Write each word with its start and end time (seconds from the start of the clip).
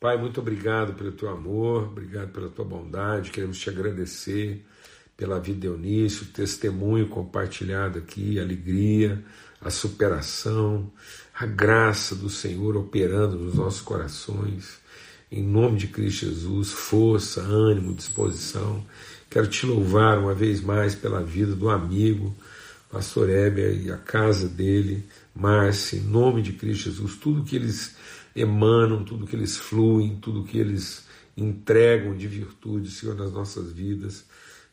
Pai, 0.00 0.16
muito 0.16 0.40
obrigado 0.40 0.94
pelo 0.94 1.12
teu 1.12 1.28
amor, 1.28 1.88
obrigado 1.88 2.32
pela 2.32 2.48
tua 2.48 2.64
bondade, 2.64 3.30
queremos 3.30 3.58
te 3.58 3.68
agradecer 3.68 4.64
pela 5.14 5.38
vida 5.38 5.60
de 5.60 5.66
Eunício, 5.66 6.24
testemunho 6.24 7.06
compartilhado 7.06 7.98
aqui, 7.98 8.38
a 8.38 8.42
alegria, 8.42 9.22
a 9.60 9.68
superação, 9.68 10.90
a 11.38 11.44
graça 11.44 12.14
do 12.14 12.30
Senhor 12.30 12.78
operando 12.78 13.36
nos 13.36 13.56
nossos 13.56 13.82
corações. 13.82 14.78
Em 15.30 15.42
nome 15.42 15.76
de 15.76 15.88
Cristo 15.88 16.24
Jesus, 16.24 16.72
força, 16.72 17.42
ânimo, 17.42 17.92
disposição. 17.92 18.82
Quero 19.28 19.48
te 19.48 19.66
louvar 19.66 20.18
uma 20.18 20.34
vez 20.34 20.62
mais 20.62 20.94
pela 20.94 21.22
vida 21.22 21.54
do 21.54 21.68
amigo, 21.68 22.34
Pastor 22.90 23.28
Heber 23.28 23.78
e 23.78 23.92
a 23.92 23.98
casa 23.98 24.48
dele, 24.48 25.04
Márcia, 25.34 25.98
em 25.98 26.04
nome 26.04 26.40
de 26.40 26.54
Cristo 26.54 26.84
Jesus, 26.84 27.16
tudo 27.16 27.44
que 27.44 27.54
eles 27.54 27.94
emanam, 28.34 29.04
tudo 29.04 29.26
que 29.26 29.36
eles 29.36 29.56
fluem, 29.56 30.16
tudo 30.16 30.44
que 30.44 30.58
eles 30.58 31.04
entregam 31.36 32.14
de 32.14 32.26
virtude, 32.26 32.90
Senhor, 32.90 33.14
nas 33.14 33.32
nossas 33.32 33.72
vidas, 33.72 34.24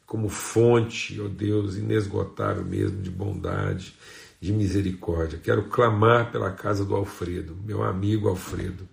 como 0.05 0.29
fonte, 0.29 1.19
ó 1.21 1.27
Deus, 1.27 1.75
inesgotável 1.75 2.63
mesmo 2.63 3.01
de 3.01 3.09
bondade, 3.09 3.95
de 4.39 4.53
misericórdia. 4.53 5.39
Quero 5.41 5.63
clamar 5.63 6.31
pela 6.31 6.51
casa 6.51 6.85
do 6.85 6.95
Alfredo, 6.95 7.57
meu 7.65 7.83
amigo 7.83 8.29
Alfredo. 8.29 8.87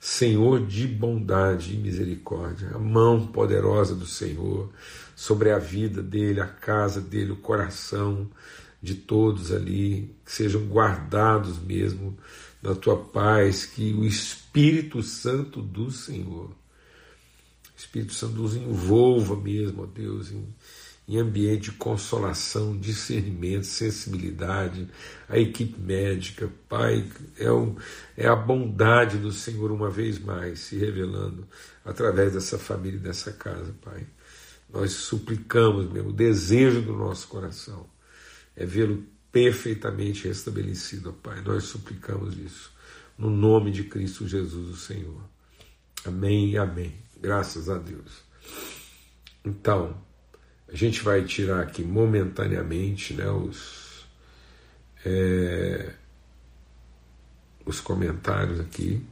Senhor 0.00 0.64
de 0.64 0.86
bondade 0.86 1.74
e 1.74 1.78
misericórdia, 1.78 2.70
a 2.74 2.78
mão 2.78 3.26
poderosa 3.26 3.94
do 3.94 4.06
Senhor 4.06 4.70
sobre 5.16 5.50
a 5.50 5.58
vida 5.58 6.02
dele, 6.02 6.40
a 6.40 6.46
casa 6.46 7.00
dele, 7.00 7.32
o 7.32 7.36
coração 7.36 8.30
de 8.80 8.94
todos 8.94 9.52
ali, 9.52 10.14
que 10.24 10.30
sejam 10.30 10.62
guardados 10.66 11.58
mesmo 11.58 12.16
na 12.66 12.74
tua 12.74 12.96
paz, 12.96 13.64
que 13.64 13.92
o 13.92 14.04
Espírito 14.04 15.00
Santo 15.00 15.62
do 15.62 15.88
Senhor, 15.88 16.50
Espírito 17.76 18.12
Santo 18.12 18.34
nos 18.34 18.56
envolva 18.56 19.36
mesmo, 19.36 19.84
ó 19.84 19.86
Deus, 19.86 20.32
em, 20.32 20.48
em 21.06 21.18
ambiente 21.18 21.70
de 21.70 21.72
consolação, 21.76 22.76
discernimento, 22.76 23.66
sensibilidade, 23.66 24.88
a 25.28 25.38
equipe 25.38 25.78
médica, 25.80 26.50
Pai, 26.68 27.08
é, 27.38 27.48
o, 27.48 27.76
é 28.16 28.26
a 28.26 28.34
bondade 28.34 29.18
do 29.18 29.30
Senhor 29.30 29.70
uma 29.70 29.88
vez 29.88 30.18
mais 30.18 30.58
se 30.58 30.76
revelando 30.76 31.46
através 31.84 32.32
dessa 32.32 32.58
família 32.58 32.98
e 32.98 33.02
dessa 33.02 33.32
casa, 33.32 33.72
Pai. 33.80 34.04
Nós 34.68 34.90
suplicamos 34.90 35.88
mesmo, 35.88 36.08
o 36.08 36.12
desejo 36.12 36.82
do 36.82 36.94
nosso 36.94 37.28
coração 37.28 37.86
é 38.56 38.66
vê-lo 38.66 39.04
perfeitamente 39.32 40.28
restabelecido, 40.28 41.12
Pai. 41.12 41.40
Nós 41.42 41.64
suplicamos 41.64 42.36
isso, 42.38 42.72
no 43.18 43.30
nome 43.30 43.70
de 43.70 43.84
Cristo 43.84 44.26
Jesus, 44.26 44.70
o 44.70 44.76
Senhor. 44.76 45.22
Amém 46.04 46.50
e 46.50 46.58
amém. 46.58 46.94
Graças 47.20 47.68
a 47.68 47.78
Deus. 47.78 48.24
Então, 49.44 49.96
a 50.68 50.74
gente 50.74 51.02
vai 51.02 51.24
tirar 51.24 51.60
aqui 51.60 51.82
momentaneamente 51.82 53.14
né, 53.14 53.30
os, 53.30 54.06
é, 55.04 55.92
os 57.64 57.80
comentários 57.80 58.60
aqui. 58.60 59.04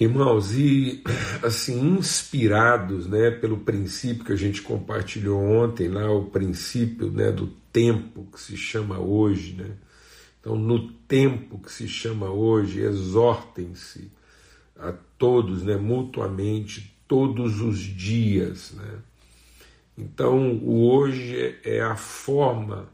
Irmãos, 0.00 0.52
e 0.54 1.02
assim, 1.42 1.96
inspirados 1.96 3.08
né, 3.08 3.32
pelo 3.32 3.58
princípio 3.58 4.24
que 4.24 4.32
a 4.32 4.36
gente 4.36 4.62
compartilhou 4.62 5.42
ontem, 5.42 5.88
lá 5.88 6.08
o 6.12 6.26
princípio 6.26 7.10
né, 7.10 7.32
do 7.32 7.48
tempo 7.72 8.28
que 8.32 8.40
se 8.40 8.56
chama 8.56 8.98
hoje, 8.98 9.54
né? 9.54 9.72
Então, 10.40 10.54
no 10.54 10.88
tempo 10.92 11.58
que 11.58 11.70
se 11.70 11.88
chama 11.88 12.30
hoje, 12.30 12.80
exortem-se 12.80 14.08
a 14.78 14.92
todos, 15.18 15.64
né, 15.64 15.76
mutuamente, 15.76 16.94
todos 17.08 17.60
os 17.60 17.80
dias, 17.80 18.72
né? 18.76 18.98
Então, 19.96 20.52
o 20.62 20.88
hoje 20.92 21.56
é 21.64 21.80
a 21.80 21.96
forma 21.96 22.88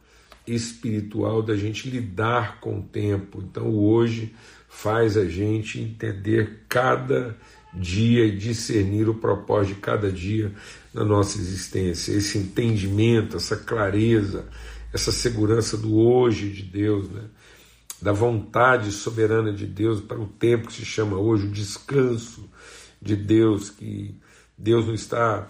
espiritual 0.46 1.42
da 1.42 1.54
gente 1.54 1.88
lidar 1.88 2.60
com 2.60 2.78
o 2.78 2.82
tempo. 2.82 3.42
Então, 3.42 3.66
o 3.66 3.90
hoje 3.90 4.34
faz 4.74 5.16
a 5.16 5.24
gente 5.24 5.80
entender 5.80 6.64
cada 6.68 7.36
dia 7.72 8.24
e 8.26 8.36
discernir 8.36 9.08
o 9.08 9.14
propósito 9.14 9.76
de 9.76 9.80
cada 9.80 10.10
dia 10.12 10.52
na 10.92 11.04
nossa 11.04 11.38
existência. 11.38 12.12
Esse 12.12 12.38
entendimento, 12.38 13.36
essa 13.36 13.56
clareza, 13.56 14.46
essa 14.92 15.12
segurança 15.12 15.76
do 15.76 15.96
hoje 15.96 16.50
de 16.50 16.62
Deus, 16.62 17.08
né? 17.08 17.22
da 18.02 18.12
vontade 18.12 18.90
soberana 18.90 19.52
de 19.52 19.64
Deus 19.64 20.00
para 20.00 20.20
o 20.20 20.26
tempo 20.26 20.66
que 20.66 20.74
se 20.74 20.84
chama 20.84 21.16
hoje, 21.16 21.46
o 21.46 21.50
descanso 21.50 22.50
de 23.00 23.16
Deus, 23.16 23.70
que 23.70 24.14
Deus 24.58 24.86
não 24.86 24.94
está 24.94 25.48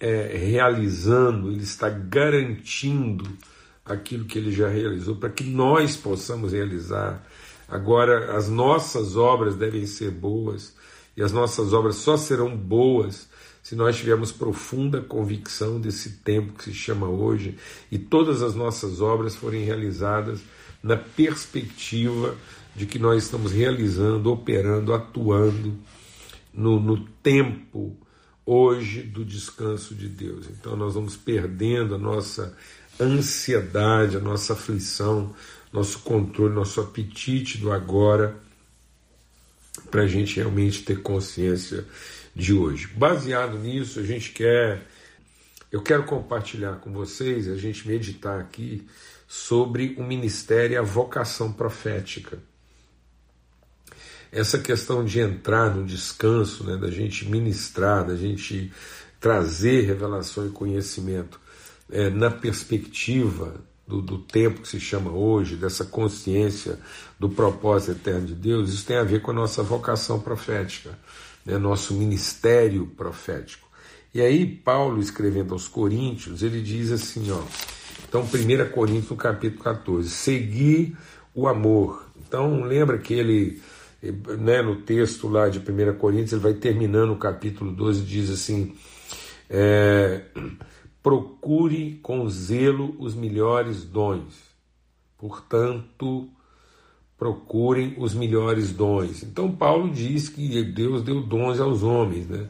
é, 0.00 0.36
realizando, 0.36 1.50
Ele 1.50 1.64
está 1.64 1.90
garantindo 1.90 3.28
aquilo 3.84 4.24
que 4.24 4.38
Ele 4.38 4.52
já 4.52 4.68
realizou, 4.68 5.16
para 5.16 5.30
que 5.30 5.44
nós 5.44 5.96
possamos 5.96 6.52
realizar. 6.52 7.22
Agora, 7.72 8.36
as 8.36 8.50
nossas 8.50 9.16
obras 9.16 9.56
devem 9.56 9.86
ser 9.86 10.10
boas, 10.10 10.74
e 11.16 11.22
as 11.22 11.32
nossas 11.32 11.72
obras 11.72 11.96
só 11.96 12.18
serão 12.18 12.54
boas 12.54 13.30
se 13.62 13.74
nós 13.74 13.96
tivermos 13.96 14.30
profunda 14.30 15.00
convicção 15.00 15.80
desse 15.80 16.18
tempo 16.18 16.52
que 16.52 16.64
se 16.64 16.74
chama 16.74 17.08
hoje 17.08 17.56
e 17.90 17.98
todas 17.98 18.42
as 18.42 18.54
nossas 18.54 19.00
obras 19.00 19.34
forem 19.34 19.64
realizadas 19.64 20.40
na 20.82 20.98
perspectiva 20.98 22.36
de 22.76 22.84
que 22.84 22.98
nós 22.98 23.22
estamos 23.22 23.52
realizando, 23.52 24.30
operando, 24.30 24.92
atuando 24.92 25.74
no, 26.52 26.78
no 26.78 26.98
tempo 27.22 27.96
hoje 28.44 29.00
do 29.00 29.24
descanso 29.24 29.94
de 29.94 30.08
Deus. 30.08 30.46
Então 30.50 30.76
nós 30.76 30.92
vamos 30.92 31.16
perdendo 31.16 31.94
a 31.94 31.98
nossa 31.98 32.54
ansiedade, 33.00 34.18
a 34.18 34.20
nossa 34.20 34.52
aflição, 34.52 35.34
nosso 35.72 36.00
controle, 36.00 36.54
nosso 36.54 36.80
apetite 36.80 37.58
do 37.58 37.72
agora, 37.72 38.36
para 39.90 40.02
a 40.02 40.06
gente 40.06 40.36
realmente 40.36 40.82
ter 40.82 41.00
consciência 41.00 41.84
de 42.36 42.52
hoje. 42.52 42.88
Baseado 42.88 43.58
nisso, 43.58 43.98
a 43.98 44.02
gente 44.02 44.32
quer, 44.32 44.86
eu 45.70 45.82
quero 45.82 46.04
compartilhar 46.04 46.76
com 46.76 46.92
vocês, 46.92 47.48
a 47.48 47.56
gente 47.56 47.88
meditar 47.88 48.38
aqui 48.38 48.86
sobre 49.26 49.94
o 49.98 50.02
ministério 50.02 50.74
e 50.74 50.76
a 50.76 50.82
vocação 50.82 51.52
profética. 51.52 52.38
Essa 54.30 54.58
questão 54.58 55.04
de 55.04 55.20
entrar 55.20 55.74
no 55.74 55.86
descanso, 55.86 56.64
né, 56.64 56.76
da 56.76 56.90
gente 56.90 57.26
ministrar, 57.26 58.06
da 58.06 58.16
gente 58.16 58.72
trazer 59.20 59.82
revelação 59.82 60.46
e 60.46 60.50
conhecimento 60.50 61.40
é, 61.90 62.10
na 62.10 62.30
perspectiva 62.30 63.54
do, 63.92 64.00
do, 64.00 64.18
tempo 64.18 64.62
que 64.62 64.68
se 64.68 64.80
chama 64.80 65.10
hoje, 65.10 65.56
dessa 65.56 65.84
consciência 65.84 66.78
do 67.18 67.28
propósito 67.28 67.92
eterno 67.92 68.26
de 68.26 68.34
Deus, 68.34 68.72
isso 68.72 68.86
tem 68.86 68.96
a 68.96 69.04
ver 69.04 69.20
com 69.20 69.30
a 69.32 69.34
nossa 69.34 69.62
vocação 69.62 70.18
profética 70.18 70.98
né, 71.44 71.58
nosso 71.58 71.94
ministério 71.94 72.86
profético. 72.96 73.68
E 74.14 74.20
aí, 74.20 74.46
Paulo, 74.46 75.00
escrevendo 75.00 75.52
aos 75.52 75.68
Coríntios, 75.68 76.42
ele 76.42 76.60
diz 76.60 76.92
assim: 76.92 77.30
ó, 77.30 77.42
então, 78.08 78.22
1 78.22 78.70
Coríntios, 78.70 79.10
no 79.10 79.16
capítulo 79.16 79.62
14, 79.62 80.08
seguir 80.08 80.96
o 81.34 81.48
amor. 81.48 82.06
Então, 82.26 82.62
lembra 82.62 82.98
que 82.98 83.14
ele, 83.14 83.60
né, 84.38 84.62
no 84.62 84.76
texto 84.82 85.28
lá 85.28 85.48
de 85.48 85.58
1 85.58 85.98
Coríntios, 85.98 86.32
ele 86.32 86.42
vai 86.42 86.54
terminando 86.54 87.12
o 87.12 87.18
capítulo 87.18 87.72
12, 87.72 88.02
diz 88.02 88.30
assim: 88.30 88.74
é, 89.48 90.22
procure 91.02 91.98
com 92.02 92.28
zelo 92.28 92.94
os 92.98 93.14
melhores 93.14 93.84
dons. 93.84 94.34
Portanto, 95.18 96.28
procurem 97.18 97.94
os 97.98 98.14
melhores 98.14 98.72
dons. 98.72 99.22
Então 99.22 99.54
Paulo 99.54 99.90
diz 99.92 100.28
que 100.28 100.62
Deus 100.64 101.02
deu 101.02 101.22
dons 101.22 101.60
aos 101.60 101.82
homens, 101.82 102.26
né? 102.28 102.48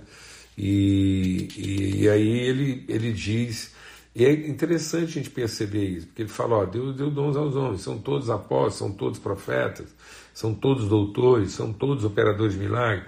E, 0.56 1.48
e, 1.56 2.02
e, 2.02 2.08
aí 2.08 2.28
ele, 2.28 2.84
ele 2.88 3.12
diz, 3.12 3.74
e 4.14 4.24
é 4.24 4.32
interessante 4.32 5.04
a 5.04 5.12
gente 5.12 5.30
perceber 5.30 5.84
isso, 5.84 6.06
porque 6.06 6.22
ele 6.22 6.28
fala, 6.28 6.56
ó, 6.56 6.64
Deus 6.66 6.94
deu 6.94 7.10
dons 7.10 7.36
aos 7.36 7.56
homens, 7.56 7.80
são 7.80 7.98
todos 7.98 8.28
apóstolos, 8.28 8.74
são 8.74 8.92
todos 8.92 9.18
profetas, 9.18 9.94
são 10.34 10.54
todos 10.54 10.88
doutores, 10.88 11.52
são 11.52 11.72
todos 11.72 12.04
operadores 12.04 12.52
de 12.52 12.60
milagres, 12.60 13.06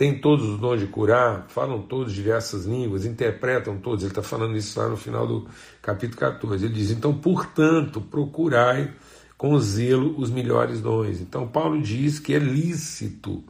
têm 0.00 0.18
todos 0.18 0.48
os 0.48 0.58
dons 0.58 0.80
de 0.80 0.86
curar, 0.86 1.44
falam 1.50 1.82
todos 1.82 2.14
diversas 2.14 2.64
línguas, 2.64 3.04
interpretam 3.04 3.76
todos, 3.76 4.02
ele 4.02 4.10
está 4.10 4.22
falando 4.22 4.56
isso 4.56 4.80
lá 4.80 4.88
no 4.88 4.96
final 4.96 5.26
do 5.26 5.46
capítulo 5.82 6.18
14, 6.18 6.64
ele 6.64 6.72
diz, 6.72 6.90
então, 6.90 7.12
portanto, 7.12 8.00
procurai 8.00 8.94
com 9.36 9.60
zelo 9.60 10.18
os 10.18 10.30
melhores 10.30 10.80
dons. 10.80 11.20
Então, 11.20 11.46
Paulo 11.46 11.82
diz 11.82 12.18
que 12.18 12.32
é 12.32 12.38
lícito. 12.38 13.44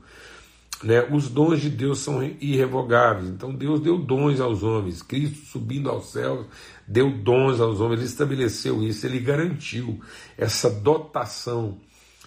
Né? 0.83 1.07
Os 1.13 1.29
dons 1.29 1.61
de 1.61 1.71
Deus 1.71 2.01
são 2.01 2.21
irrevogáveis. 2.41 3.29
Então, 3.29 3.55
Deus 3.55 3.81
deu 3.81 3.97
dons 3.97 4.41
aos 4.41 4.65
homens. 4.65 5.03
Cristo, 5.03 5.47
subindo 5.47 5.89
aos 5.89 6.11
céus, 6.11 6.47
deu 6.85 7.13
dons 7.13 7.61
aos 7.61 7.81
homens. 7.81 8.01
Ele 8.01 8.09
estabeleceu 8.09 8.83
isso, 8.83 9.07
ele 9.07 9.21
garantiu 9.21 10.01
essa 10.37 10.69
dotação 10.69 11.79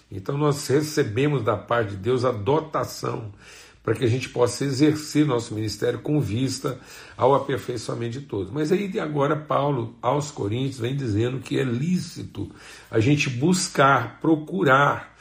Então 0.10 0.38
nós 0.38 0.66
recebemos 0.68 1.44
da 1.44 1.58
parte 1.58 1.92
de 1.92 1.98
Deus 1.98 2.24
a 2.24 2.32
dotação 2.32 3.34
para 3.84 3.94
que 3.94 4.06
a 4.06 4.08
gente 4.08 4.30
possa 4.30 4.64
exercer 4.64 5.26
nosso 5.26 5.54
ministério 5.54 6.00
com 6.00 6.20
vista 6.22 6.80
ao 7.18 7.36
aperfeiçoamento 7.36 8.20
de 8.20 8.22
todos. 8.22 8.50
Mas 8.50 8.72
aí 8.72 8.98
agora 8.98 9.36
Paulo 9.36 9.96
aos 10.02 10.32
Coríntios 10.32 10.80
vem 10.80 10.96
dizendo 10.96 11.40
que 11.40 11.60
é 11.60 11.64
lícito 11.64 12.50
a 12.90 13.00
gente 13.02 13.30
buscar, 13.30 14.22
procurar 14.22 15.14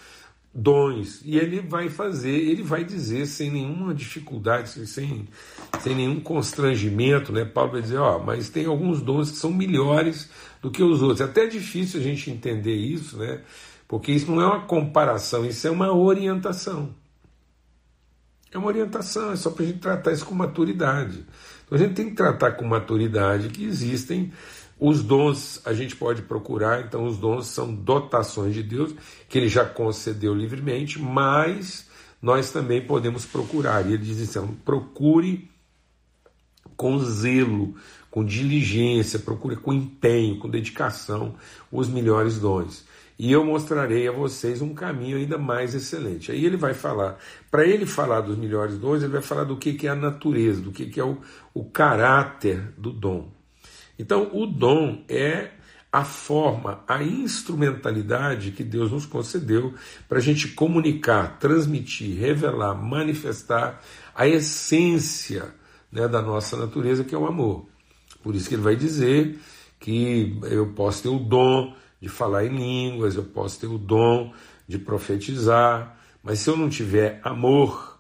dons 0.55 1.23
e 1.25 1.39
ele 1.39 1.61
vai 1.61 1.89
fazer, 1.89 2.31
ele 2.31 2.63
vai 2.63 2.85
dizer 2.85 3.27
sem 3.27 3.51
nenhuma 3.51 3.95
dificuldade, 3.95 4.69
sem, 4.87 5.27
sem 5.81 5.95
nenhum 5.95 6.21
constrangimento, 6.21 7.33
né? 7.33 7.45
Paulo 7.45 7.73
vai 7.73 7.83
dizer, 7.83 7.97
ó, 7.97 8.19
mas 8.19 8.49
tem 8.49 8.67
alguns 8.67 9.01
dons 9.01 9.31
que 9.31 9.39
são 9.39 9.53
melhores 9.53 10.31
do 10.61 10.71
que 10.71 10.83
os 10.83 11.03
outros. 11.03 11.21
É 11.21 11.25
até 11.25 11.47
difícil 11.47 11.99
a 11.99 12.03
gente 12.03 12.31
entender 12.31 12.75
isso, 12.75 13.17
né? 13.17 13.41
Porque 13.89 14.13
isso 14.13 14.31
não 14.31 14.41
é 14.41 14.47
uma 14.47 14.61
comparação, 14.61 15.45
isso 15.45 15.67
é 15.67 15.71
uma 15.71 15.93
orientação. 15.93 16.95
É 18.53 18.59
uma 18.59 18.67
orientação, 18.67 19.33
é 19.33 19.37
só 19.37 19.51
para 19.51 19.65
a 19.65 19.67
gente 19.67 19.79
tratar 19.79 20.13
isso 20.13 20.27
com 20.27 20.35
maturidade. 20.35 21.25
Então 21.65 21.77
a 21.77 21.79
gente 21.79 21.95
tem 21.95 22.11
que 22.11 22.15
tratar 22.15 22.53
com 22.53 22.67
maturidade 22.67 23.49
que 23.49 23.65
existem 23.65 24.31
os 24.79 25.03
dons, 25.03 25.61
a 25.65 25.73
gente 25.73 25.97
pode 25.97 26.23
procurar, 26.23 26.85
então 26.85 27.07
os 27.07 27.17
dons 27.17 27.47
são 27.47 27.73
dotações 27.73 28.53
de 28.53 28.63
Deus, 28.63 28.95
que 29.29 29.39
ele 29.39 29.49
já 29.49 29.65
concedeu 29.65 30.35
livremente, 30.35 31.01
mas 31.01 31.87
nós 32.21 32.51
também 32.51 32.85
podemos 32.85 33.25
procurar. 33.25 33.87
E 33.87 33.95
ele 33.95 34.05
diz 34.05 34.21
assim: 34.21 34.47
procure 34.65 35.49
com 36.77 36.99
zelo, 36.99 37.75
com 38.11 38.25
diligência, 38.25 39.19
procure 39.19 39.57
com 39.57 39.73
empenho, 39.73 40.39
com 40.39 40.49
dedicação 40.49 41.37
os 41.71 41.89
melhores 41.89 42.39
dons 42.39 42.85
e 43.19 43.31
eu 43.31 43.45
mostrarei 43.45 44.09
a 44.09 44.13
vocês 44.13 44.61
um 44.61 44.75
caminho 44.75 45.17
ainda 45.17 45.39
mais 45.39 45.75
excelente. 45.75 46.33
Aí 46.33 46.45
ele 46.45 46.57
vai 46.57 46.75
falar, 46.75 47.19
para 47.51 47.67
ele 47.67 47.87
falar 47.87 48.21
dos 48.21 48.37
melhores 48.37 48.79
dons, 48.79 49.03
ele 49.03 49.13
vai 49.13 49.23
falar 49.23 49.45
do 49.45 49.57
que, 49.57 49.75
que 49.75 49.87
é 49.87 49.91
a 49.91 49.97
natureza, 49.97 50.61
do 50.61 50.73
que, 50.73 50.87
que 50.87 50.99
é 50.99 51.05
o, 51.05 51.19
o 51.55 51.65
caráter 51.65 52.73
do 52.77 52.93
dom. 52.93 53.31
Então, 53.99 54.31
o 54.33 54.47
dom 54.47 55.05
é 55.09 55.51
a 55.93 56.05
forma, 56.05 56.83
a 56.89 57.03
instrumentalidade 57.03 58.53
que 58.53 58.65
Deus 58.65 58.91
nos 58.91 59.05
concedeu 59.05 59.75
para 60.09 60.19
a 60.19 60.23
gente 60.23 60.49
comunicar, 60.49 61.39
transmitir, 61.39 62.19
revelar, 62.19 62.75
manifestar 62.75 63.79
a 64.15 64.27
essência 64.27 65.55
né, 65.93 66.09
da 66.09 66.23
nossa 66.23 66.57
natureza, 66.57 67.05
que 67.05 67.15
é 67.15 67.19
o 67.19 67.27
amor. 67.27 67.67
Por 68.23 68.35
isso 68.35 68.49
que 68.49 68.55
ele 68.55 68.63
vai 68.63 68.75
dizer 68.75 69.39
que 69.79 70.39
eu 70.45 70.69
posso 70.69 71.03
ter 71.03 71.09
o 71.11 71.19
dom 71.19 71.75
de 72.03 72.09
falar 72.09 72.45
em 72.45 72.49
línguas, 72.49 73.15
eu 73.15 73.23
posso 73.23 73.61
ter 73.61 73.69
o 73.69 73.79
dom 73.79 74.35
de 74.67 74.77
profetizar, 74.77 75.97
mas 76.21 76.41
se 76.41 76.51
eu 76.51 76.57
não 76.57 76.69
tiver 76.69 77.21
amor, 77.23 77.97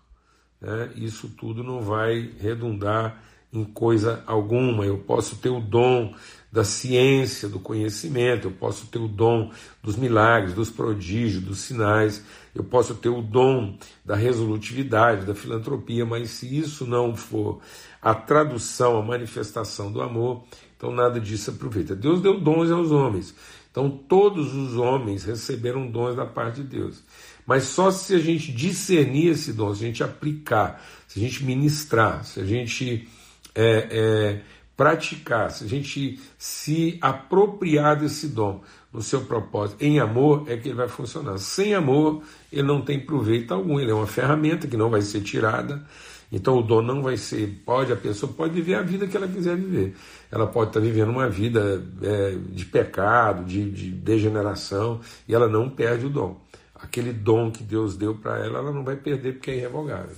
né, 0.60 0.90
isso 0.96 1.28
tudo 1.28 1.62
não 1.62 1.80
vai 1.80 2.32
redundar 2.40 3.22
em 3.52 3.62
coisa 3.62 4.24
alguma. 4.26 4.84
Eu 4.84 4.98
posso 4.98 5.36
ter 5.36 5.50
o 5.50 5.60
dom 5.60 6.12
da 6.50 6.64
ciência, 6.64 7.48
do 7.48 7.60
conhecimento, 7.60 8.48
eu 8.48 8.50
posso 8.50 8.86
ter 8.86 8.98
o 8.98 9.06
dom 9.06 9.52
dos 9.80 9.94
milagres, 9.94 10.52
dos 10.52 10.68
prodígios, 10.68 11.42
dos 11.42 11.60
sinais, 11.60 12.24
eu 12.54 12.64
posso 12.64 12.96
ter 12.96 13.08
o 13.08 13.22
dom 13.22 13.78
da 14.04 14.16
resolutividade, 14.16 15.24
da 15.24 15.34
filantropia, 15.34 16.04
mas 16.04 16.30
se 16.30 16.58
isso 16.58 16.84
não 16.86 17.14
for 17.14 17.60
a 18.02 18.14
tradução, 18.14 18.98
a 18.98 19.02
manifestação 19.02 19.92
do 19.92 20.02
amor, 20.02 20.44
então 20.82 20.92
nada 20.92 21.20
disso 21.20 21.52
aproveita. 21.52 21.94
Deus 21.94 22.20
deu 22.20 22.40
dons 22.40 22.68
aos 22.72 22.90
homens, 22.90 23.32
então 23.70 23.88
todos 23.88 24.52
os 24.52 24.74
homens 24.76 25.22
receberam 25.22 25.88
dons 25.88 26.16
da 26.16 26.26
parte 26.26 26.56
de 26.56 26.64
Deus. 26.64 27.04
Mas 27.46 27.64
só 27.64 27.92
se 27.92 28.16
a 28.16 28.18
gente 28.18 28.50
discernir 28.50 29.28
esse 29.28 29.52
dom, 29.52 29.72
se 29.72 29.84
a 29.84 29.86
gente 29.86 30.02
aplicar, 30.02 30.84
se 31.06 31.20
a 31.20 31.22
gente 31.22 31.44
ministrar, 31.44 32.24
se 32.24 32.40
a 32.40 32.44
gente 32.44 33.08
é, 33.54 33.86
é, 33.90 34.40
praticar, 34.76 35.52
se 35.52 35.62
a 35.62 35.68
gente 35.68 36.18
se 36.36 36.98
apropriar 37.00 37.96
desse 37.96 38.26
dom 38.26 38.60
no 38.92 39.02
seu 39.02 39.20
propósito, 39.20 39.84
em 39.84 40.00
amor, 40.00 40.46
é 40.48 40.56
que 40.56 40.68
ele 40.68 40.76
vai 40.76 40.88
funcionar. 40.88 41.38
Sem 41.38 41.74
amor, 41.74 42.24
ele 42.50 42.64
não 42.64 42.82
tem 42.82 42.98
proveito 42.98 43.54
algum, 43.54 43.78
ele 43.78 43.92
é 43.92 43.94
uma 43.94 44.06
ferramenta 44.06 44.66
que 44.66 44.76
não 44.76 44.90
vai 44.90 45.02
ser 45.02 45.20
tirada. 45.20 45.86
Então 46.32 46.58
o 46.58 46.62
dom 46.62 46.80
não 46.80 47.02
vai 47.02 47.18
ser, 47.18 47.62
pode, 47.64 47.92
a 47.92 47.96
pessoa 47.96 48.32
pode 48.32 48.54
viver 48.54 48.74
a 48.74 48.82
vida 48.82 49.06
que 49.06 49.14
ela 49.14 49.28
quiser 49.28 49.54
viver. 49.54 49.94
Ela 50.30 50.46
pode 50.46 50.70
estar 50.70 50.80
vivendo 50.80 51.10
uma 51.10 51.28
vida 51.28 51.84
é, 52.00 52.36
de 52.50 52.64
pecado, 52.64 53.44
de, 53.44 53.70
de 53.70 53.90
degeneração, 53.90 55.00
e 55.28 55.34
ela 55.34 55.46
não 55.46 55.68
perde 55.68 56.06
o 56.06 56.10
dom. 56.10 56.40
Aquele 56.74 57.12
dom 57.12 57.50
que 57.50 57.62
Deus 57.62 57.96
deu 57.96 58.14
para 58.14 58.38
ela, 58.38 58.60
ela 58.60 58.72
não 58.72 58.82
vai 58.82 58.96
perder 58.96 59.34
porque 59.34 59.50
é 59.50 59.56
irrevogável. 59.58 60.16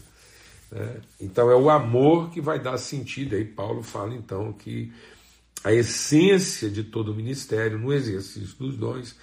Né? 0.70 0.96
Então 1.20 1.50
é 1.50 1.56
o 1.56 1.68
amor 1.68 2.30
que 2.30 2.40
vai 2.40 2.60
dar 2.60 2.78
sentido. 2.78 3.34
Aí 3.34 3.44
Paulo 3.44 3.82
fala 3.82 4.14
então 4.14 4.52
que 4.52 4.92
a 5.64 5.72
essência 5.72 6.70
de 6.70 6.84
todo 6.84 7.10
o 7.10 7.14
ministério 7.14 7.76
no 7.76 7.92
exercício 7.92 8.56
dos 8.56 8.76
dons 8.76 9.16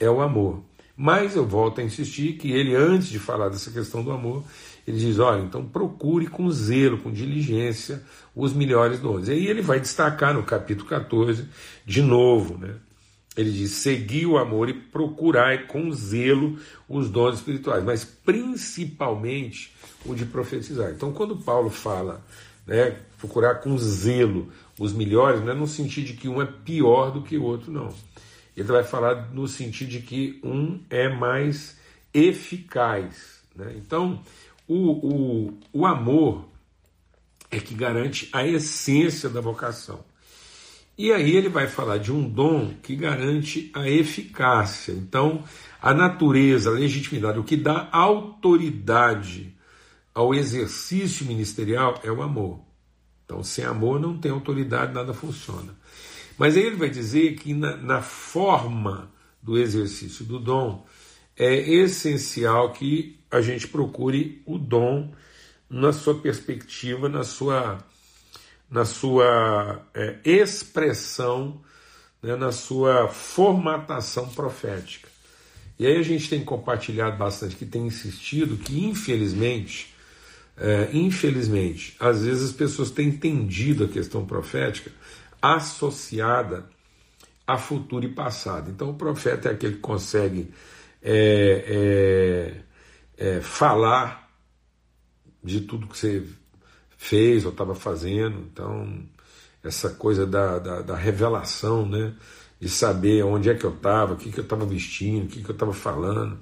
é 0.00 0.08
o 0.08 0.22
amor. 0.22 0.62
Mas 1.00 1.36
eu 1.36 1.46
volto 1.46 1.80
a 1.80 1.84
insistir 1.84 2.32
que 2.32 2.50
ele, 2.50 2.74
antes 2.74 3.06
de 3.06 3.20
falar 3.20 3.50
dessa 3.50 3.70
questão 3.70 4.02
do 4.02 4.10
amor, 4.10 4.42
ele 4.84 4.98
diz: 4.98 5.20
olha, 5.20 5.40
então 5.42 5.64
procure 5.64 6.26
com 6.26 6.50
zelo, 6.50 6.98
com 6.98 7.12
diligência, 7.12 8.02
os 8.34 8.52
melhores 8.52 8.98
dons. 8.98 9.28
E 9.28 9.30
aí 9.30 9.46
ele 9.46 9.62
vai 9.62 9.78
destacar 9.78 10.34
no 10.34 10.42
capítulo 10.42 10.88
14, 10.88 11.46
de 11.86 12.02
novo, 12.02 12.58
né? 12.58 12.74
Ele 13.36 13.52
diz: 13.52 13.70
segui 13.74 14.26
o 14.26 14.38
amor 14.38 14.68
e 14.68 14.74
procurai 14.74 15.68
com 15.68 15.92
zelo 15.92 16.58
os 16.88 17.08
dons 17.08 17.36
espirituais, 17.36 17.84
mas 17.84 18.04
principalmente 18.04 19.72
o 20.04 20.16
de 20.16 20.24
profetizar. 20.24 20.90
Então, 20.90 21.12
quando 21.12 21.36
Paulo 21.36 21.70
fala, 21.70 22.26
né, 22.66 22.96
procurar 23.18 23.60
com 23.60 23.78
zelo 23.78 24.48
os 24.76 24.92
melhores, 24.92 25.42
não 25.42 25.52
é 25.52 25.54
no 25.54 25.68
sentido 25.68 26.06
de 26.06 26.14
que 26.14 26.28
um 26.28 26.42
é 26.42 26.46
pior 26.46 27.12
do 27.12 27.22
que 27.22 27.38
o 27.38 27.44
outro, 27.44 27.70
não. 27.70 27.94
Ele 28.58 28.72
vai 28.72 28.82
falar 28.82 29.32
no 29.32 29.46
sentido 29.46 29.88
de 29.88 30.00
que 30.00 30.40
um 30.42 30.80
é 30.90 31.08
mais 31.08 31.78
eficaz. 32.12 33.40
Né? 33.54 33.74
Então, 33.76 34.20
o, 34.66 35.46
o, 35.46 35.60
o 35.72 35.86
amor 35.86 36.44
é 37.52 37.60
que 37.60 37.72
garante 37.72 38.28
a 38.32 38.44
essência 38.44 39.28
da 39.28 39.40
vocação. 39.40 40.04
E 40.98 41.12
aí 41.12 41.36
ele 41.36 41.48
vai 41.48 41.68
falar 41.68 41.98
de 41.98 42.10
um 42.10 42.28
dom 42.28 42.74
que 42.82 42.96
garante 42.96 43.70
a 43.72 43.88
eficácia. 43.88 44.90
Então, 44.90 45.44
a 45.80 45.94
natureza, 45.94 46.70
a 46.70 46.72
legitimidade, 46.72 47.38
o 47.38 47.44
que 47.44 47.56
dá 47.56 47.88
autoridade 47.92 49.54
ao 50.12 50.34
exercício 50.34 51.24
ministerial 51.24 52.00
é 52.02 52.10
o 52.10 52.22
amor. 52.22 52.58
Então, 53.24 53.44
sem 53.44 53.64
amor 53.64 54.00
não 54.00 54.18
tem 54.18 54.32
autoridade, 54.32 54.92
nada 54.92 55.14
funciona. 55.14 55.72
Mas 56.38 56.56
aí 56.56 56.62
ele 56.62 56.76
vai 56.76 56.88
dizer 56.88 57.34
que 57.34 57.52
na, 57.52 57.76
na 57.76 58.00
forma 58.00 59.10
do 59.42 59.58
exercício 59.58 60.24
do 60.24 60.38
dom 60.38 60.86
é 61.36 61.54
essencial 61.54 62.72
que 62.72 63.18
a 63.30 63.40
gente 63.40 63.66
procure 63.68 64.40
o 64.46 64.56
dom 64.56 65.12
na 65.68 65.92
sua 65.92 66.14
perspectiva, 66.14 67.08
na 67.08 67.24
sua, 67.24 67.78
na 68.70 68.84
sua 68.84 69.82
é, 69.92 70.18
expressão, 70.24 71.60
né, 72.22 72.36
na 72.36 72.52
sua 72.52 73.08
formatação 73.08 74.28
profética. 74.30 75.08
E 75.78 75.86
aí 75.86 75.96
a 75.96 76.02
gente 76.02 76.28
tem 76.28 76.44
compartilhado 76.44 77.16
bastante, 77.16 77.54
que 77.54 77.66
tem 77.66 77.86
insistido 77.86 78.56
que, 78.56 78.84
infelizmente, 78.84 79.94
é, 80.56 80.88
infelizmente, 80.92 81.94
às 82.00 82.24
vezes 82.24 82.50
as 82.50 82.52
pessoas 82.52 82.90
têm 82.90 83.08
entendido 83.08 83.84
a 83.84 83.88
questão 83.88 84.26
profética 84.26 84.90
associada 85.40 86.68
a 87.46 87.56
futuro 87.56 88.04
e 88.04 88.12
passado. 88.12 88.70
Então, 88.70 88.90
o 88.90 88.94
profeta 88.94 89.48
é 89.48 89.52
aquele 89.52 89.76
que 89.76 89.80
consegue 89.80 90.52
é, 91.02 92.62
é, 93.16 93.26
é, 93.36 93.40
falar 93.40 94.28
de 95.42 95.62
tudo 95.62 95.86
que 95.86 95.96
você 95.96 96.26
fez 96.96 97.44
ou 97.44 97.52
estava 97.52 97.74
fazendo. 97.74 98.40
Então, 98.40 99.02
essa 99.62 99.90
coisa 99.90 100.26
da, 100.26 100.58
da, 100.58 100.82
da, 100.82 100.96
revelação, 100.96 101.86
né? 101.86 102.14
de 102.60 102.68
saber 102.68 103.22
onde 103.22 103.48
é 103.48 103.54
que 103.54 103.64
eu 103.64 103.74
estava, 103.74 104.14
o 104.14 104.16
que, 104.16 104.32
que 104.32 104.40
eu 104.40 104.44
estava 104.44 104.66
vestindo, 104.66 105.26
o 105.26 105.28
que, 105.28 105.42
que 105.42 105.50
eu 105.50 105.54
estava 105.54 105.72
falando, 105.72 106.38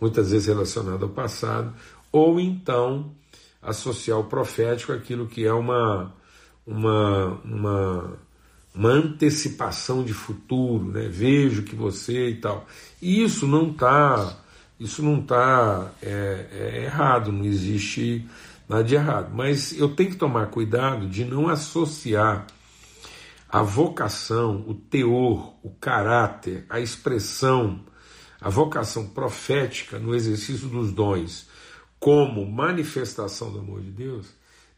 muitas 0.00 0.30
vezes 0.30 0.48
relacionado 0.48 1.04
ao 1.04 1.10
passado, 1.10 1.72
ou 2.10 2.40
então 2.40 3.14
associar 3.62 4.18
o 4.18 4.24
profético 4.24 4.92
àquilo 4.92 5.26
que 5.26 5.46
é 5.46 5.52
uma, 5.52 6.12
uma, 6.66 7.40
uma, 7.44 8.18
uma 8.74 8.90
antecipação 8.90 10.04
de 10.04 10.12
futuro, 10.12 10.92
né? 10.92 11.08
vejo 11.08 11.62
que 11.62 11.74
você 11.74 12.30
e 12.30 12.36
tal. 12.36 12.66
E 13.00 13.22
isso 13.22 13.46
não 13.46 13.70
está 13.70 14.38
isso 14.78 15.02
não 15.02 15.20
está 15.20 15.92
é, 16.02 16.46
é 16.50 16.84
errado, 16.84 17.30
não 17.30 17.44
existe 17.44 18.26
nada 18.66 18.82
de 18.82 18.94
errado. 18.94 19.30
Mas 19.34 19.78
eu 19.78 19.94
tenho 19.94 20.10
que 20.10 20.16
tomar 20.16 20.46
cuidado 20.46 21.06
de 21.06 21.24
não 21.24 21.48
associar 21.48 22.46
a 23.46 23.62
vocação, 23.62 24.64
o 24.66 24.74
teor, 24.74 25.54
o 25.62 25.70
caráter, 25.70 26.64
a 26.70 26.80
expressão, 26.80 27.84
a 28.40 28.48
vocação 28.48 29.08
profética 29.08 29.98
no 29.98 30.14
exercício 30.14 30.68
dos 30.68 30.92
dons 30.92 31.48
como 31.98 32.50
manifestação 32.50 33.52
do 33.52 33.58
amor 33.58 33.82
de 33.82 33.90
Deus 33.90 34.28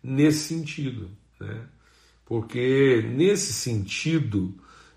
nesse 0.03 0.49
sentido, 0.49 1.09
né? 1.39 1.61
Porque 2.25 3.05
nesse 3.15 3.53
sentido, 3.53 4.55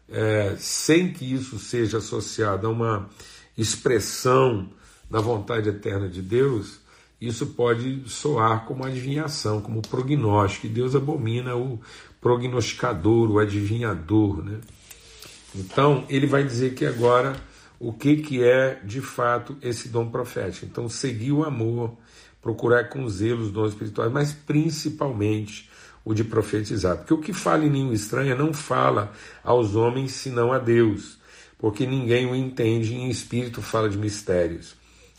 é, 0.07 0.55
sem 0.57 1.11
que 1.11 1.33
isso 1.33 1.57
seja 1.59 1.97
associado 1.97 2.67
a 2.67 2.69
uma 2.69 3.09
expressão 3.57 4.69
da 5.09 5.19
vontade 5.19 5.69
eterna 5.69 6.07
de 6.07 6.21
Deus, 6.21 6.79
isso 7.19 7.47
pode 7.47 8.03
soar 8.07 8.65
como 8.65 8.85
adivinhação, 8.85 9.61
como 9.61 9.81
prognóstico, 9.81 10.67
e 10.67 10.69
Deus 10.69 10.95
abomina 10.95 11.55
o 11.55 11.79
prognosticador, 12.19 13.31
o 13.31 13.39
adivinhador. 13.39 14.43
Né? 14.43 14.59
Então, 15.55 16.05
ele 16.09 16.27
vai 16.27 16.43
dizer 16.43 16.73
que 16.73 16.85
agora 16.85 17.35
o 17.79 17.93
que, 17.93 18.17
que 18.17 18.43
é 18.43 18.79
de 18.83 19.01
fato 19.01 19.57
esse 19.61 19.89
dom 19.89 20.09
profético. 20.09 20.65
Então, 20.65 20.89
seguir 20.89 21.31
o 21.31 21.43
amor, 21.43 21.95
procurar 22.41 22.89
com 22.89 23.07
zelo 23.07 23.41
os 23.41 23.51
dons 23.51 23.69
espirituais, 23.69 24.11
mas 24.11 24.33
principalmente 24.33 25.69
o 26.05 26.13
de 26.13 26.23
profetizar. 26.23 26.97
Porque 26.97 27.13
o 27.13 27.19
que 27.19 27.33
fala 27.33 27.65
em 27.65 27.69
língua 27.69 27.95
estranha 27.95 28.35
não 28.35 28.53
fala 28.53 29.11
aos 29.43 29.75
homens 29.75 30.11
senão 30.11 30.53
a 30.53 30.59
Deus, 30.59 31.17
porque 31.57 31.87
ninguém 31.87 32.27
o 32.27 32.35
entende, 32.35 32.93
em 32.93 33.09
espírito 33.09 33.61
fala 33.61 33.89
de 33.89 33.97
mistérios. 33.97 34.75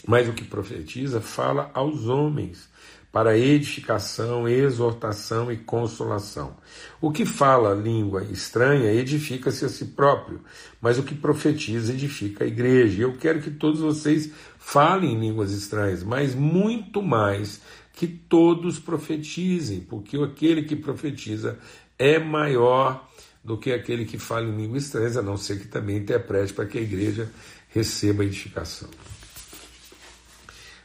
Mas 0.06 0.28
o 0.28 0.32
que 0.32 0.44
profetiza 0.44 1.20
fala 1.20 1.70
aos 1.74 2.06
homens, 2.06 2.68
para 3.10 3.36
edificação, 3.36 4.46
exortação 4.46 5.50
e 5.50 5.56
consolação. 5.56 6.54
O 7.00 7.10
que 7.10 7.24
fala 7.24 7.74
língua 7.74 8.22
estranha 8.24 8.92
edifica-se 8.92 9.64
a 9.64 9.70
si 9.70 9.86
próprio, 9.86 10.42
mas 10.82 10.98
o 10.98 11.02
que 11.02 11.14
profetiza 11.14 11.94
edifica 11.94 12.44
a 12.44 12.46
igreja. 12.46 13.02
Eu 13.02 13.16
quero 13.16 13.40
que 13.40 13.50
todos 13.50 13.80
vocês 13.80 14.30
falem 14.58 15.18
línguas 15.18 15.52
estranhas, 15.52 16.02
mas 16.02 16.34
muito 16.34 17.02
mais 17.02 17.60
que 17.96 18.06
todos 18.06 18.78
profetizem, 18.78 19.80
porque 19.80 20.18
aquele 20.18 20.64
que 20.64 20.76
profetiza 20.76 21.58
é 21.98 22.18
maior 22.18 23.08
do 23.42 23.56
que 23.56 23.72
aquele 23.72 24.04
que 24.04 24.18
fala 24.18 24.46
em 24.46 24.54
língua 24.54 24.76
estranha, 24.76 25.18
a 25.18 25.22
não 25.22 25.38
ser 25.38 25.58
que 25.58 25.66
também 25.66 25.96
interprete 25.96 26.52
para 26.52 26.66
que 26.66 26.76
a 26.76 26.80
igreja 26.82 27.32
receba 27.70 28.22
a 28.22 28.26
edificação. 28.26 28.90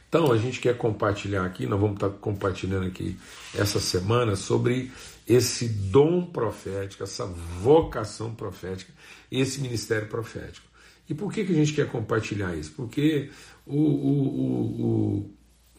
Então, 0.08 0.32
a 0.32 0.38
gente 0.38 0.58
quer 0.58 0.76
compartilhar 0.78 1.44
aqui, 1.44 1.66
nós 1.66 1.78
vamos 1.78 1.96
estar 1.96 2.08
compartilhando 2.08 2.86
aqui 2.86 3.18
essa 3.54 3.78
semana 3.78 4.34
sobre 4.34 4.90
esse 5.28 5.68
dom 5.68 6.24
profético, 6.24 7.02
essa 7.02 7.26
vocação 7.26 8.34
profética, 8.34 8.92
esse 9.30 9.60
ministério 9.60 10.08
profético. 10.08 10.66
E 11.08 11.14
por 11.14 11.30
que, 11.30 11.44
que 11.44 11.52
a 11.52 11.56
gente 11.56 11.74
quer 11.74 11.88
compartilhar 11.88 12.54
isso? 12.54 12.72
Porque 12.72 13.30
o, 13.66 13.76
o, 13.76 14.22
o, 14.22 14.86
o, 14.86 15.30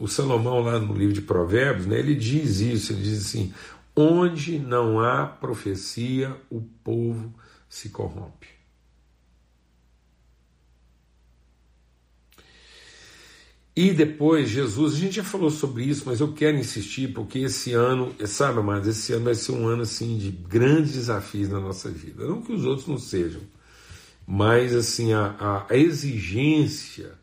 Salomão, 0.08 0.60
lá 0.60 0.78
no 0.78 0.94
livro 0.94 1.14
de 1.14 1.22
Provérbios, 1.22 1.86
né, 1.86 1.98
ele 1.98 2.14
diz 2.14 2.60
isso: 2.60 2.92
ele 2.92 3.02
diz 3.02 3.26
assim, 3.26 3.52
onde 3.96 4.58
não 4.58 5.00
há 5.00 5.26
profecia, 5.26 6.36
o 6.50 6.60
povo 6.60 7.32
se 7.68 7.88
corrompe. 7.88 8.54
E 13.76 13.92
depois, 13.92 14.48
Jesus, 14.48 14.94
a 14.94 14.96
gente 14.98 15.16
já 15.16 15.24
falou 15.24 15.50
sobre 15.50 15.82
isso, 15.82 16.04
mas 16.06 16.20
eu 16.20 16.32
quero 16.32 16.56
insistir, 16.56 17.12
porque 17.12 17.40
esse 17.40 17.72
ano, 17.72 18.14
sabe, 18.24 18.62
mas 18.62 18.86
esse 18.86 19.12
ano 19.12 19.24
vai 19.24 19.34
ser 19.34 19.50
um 19.50 19.66
ano 19.66 19.82
assim 19.82 20.16
de 20.16 20.30
grandes 20.30 20.92
desafios 20.92 21.48
na 21.48 21.58
nossa 21.58 21.90
vida. 21.90 22.24
Não 22.24 22.40
que 22.40 22.52
os 22.52 22.64
outros 22.64 22.86
não 22.86 22.98
sejam, 22.98 23.40
mas 24.24 24.72
assim, 24.72 25.12
a, 25.12 25.66
a 25.68 25.76
exigência 25.76 27.18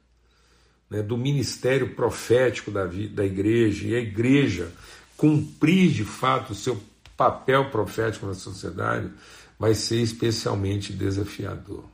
né, 0.91 1.01
do 1.01 1.17
ministério 1.17 1.95
profético 1.95 2.69
da, 2.69 2.85
da 2.85 3.25
igreja 3.25 3.87
e 3.87 3.95
a 3.95 3.99
igreja 3.99 4.71
cumprir 5.15 5.91
de 5.91 6.03
fato 6.03 6.51
o 6.51 6.55
seu 6.55 6.81
papel 7.15 7.69
profético 7.69 8.25
na 8.25 8.33
sociedade 8.33 9.09
vai 9.57 9.73
ser 9.73 10.01
especialmente 10.01 10.91
desafiador. 10.91 11.85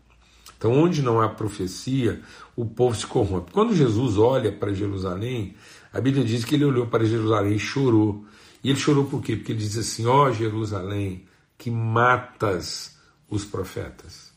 Então, 0.58 0.72
onde 0.72 1.04
não 1.04 1.22
há 1.22 1.30
profecia, 1.30 2.22
o 2.56 2.66
povo 2.66 2.96
se 2.96 3.06
corrompe. 3.06 3.52
Quando 3.52 3.76
Jesus 3.76 4.18
olha 4.18 4.52
para 4.52 4.74
Jerusalém, 4.74 5.56
a 5.94 6.02
Bíblia 6.02 6.24
diz 6.24 6.44
que 6.44 6.56
ele 6.56 6.66
olhou 6.66 6.88
para 6.88 7.06
Jerusalém 7.06 7.54
e 7.54 7.60
chorou. 7.60 8.26
E 8.64 8.70
ele 8.70 8.80
chorou 8.80 9.06
por 9.06 9.22
quê? 9.22 9.36
Porque 9.36 9.52
ele 9.52 9.60
diz 9.60 9.78
assim: 9.78 10.08
Ó 10.08 10.28
oh, 10.28 10.34
Jerusalém, 10.34 11.26
que 11.58 11.70
matas 11.70 12.98
os 13.30 13.46
profetas. 13.46 14.32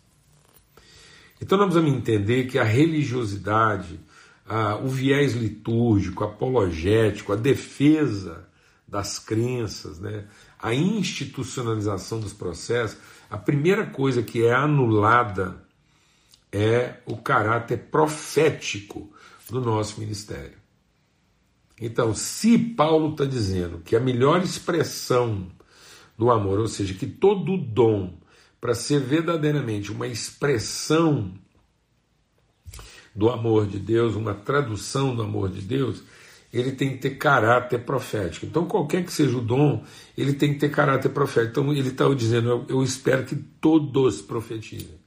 Então, 1.41 1.57
nós 1.57 1.73
vamos 1.73 1.93
entender 1.93 2.49
que 2.49 2.59
a 2.59 2.65
religiosidade, 2.65 3.99
o 4.83 4.89
viés 4.89 5.35
litúrgico, 5.35 6.25
apologético, 6.25 7.33
a 7.33 7.37
defesa 7.37 8.49
das 8.87 9.19
crenças, 9.19 10.01
né, 10.01 10.27
a 10.59 10.75
institucionalização 10.75 12.19
dos 12.19 12.33
processos, 12.33 12.99
a 13.31 13.39
primeira 13.39 13.87
coisa 13.87 14.23
que 14.23 14.45
é 14.45 14.53
anulada 14.53 15.63
é 16.51 16.97
o 17.07 17.17
caráter 17.17 17.79
profético 17.91 19.13
do 19.49 19.61
nosso 19.61 20.01
ministério. 20.01 20.59
Então, 21.81 22.13
se 22.13 22.59
Paulo 22.59 23.13
está 23.13 23.25
dizendo 23.25 23.79
que 23.79 23.95
a 23.95 24.01
melhor 24.01 24.43
expressão 24.43 25.47
do 26.19 26.31
amor, 26.31 26.59
ou 26.59 26.69
seja, 26.69 26.93
que 26.93 27.07
todo 27.07 27.57
dom, 27.57 28.19
para 28.61 28.75
ser 28.75 29.01
verdadeiramente 29.01 29.91
uma 29.91 30.07
expressão 30.07 31.33
do 33.15 33.29
amor 33.29 33.67
de 33.67 33.79
Deus, 33.79 34.15
uma 34.15 34.35
tradução 34.35 35.15
do 35.15 35.23
amor 35.23 35.49
de 35.49 35.61
Deus, 35.61 36.03
ele 36.53 36.73
tem 36.73 36.91
que 36.91 36.99
ter 36.99 37.11
caráter 37.11 37.79
profético. 37.81 38.47
Então, 38.47 38.67
qualquer 38.67 39.05
que 39.05 39.13
seja 39.13 39.37
o 39.37 39.41
dom, 39.41 39.85
ele 40.17 40.33
tem 40.33 40.53
que 40.53 40.59
ter 40.59 40.71
caráter 40.71 41.09
profético. 41.11 41.61
Então, 41.61 41.73
ele 41.73 41.89
está 41.89 42.09
dizendo: 42.13 42.49
eu, 42.49 42.67
eu 42.69 42.83
espero 42.83 43.25
que 43.25 43.37
todos 43.37 44.21
profetizem. 44.21 45.01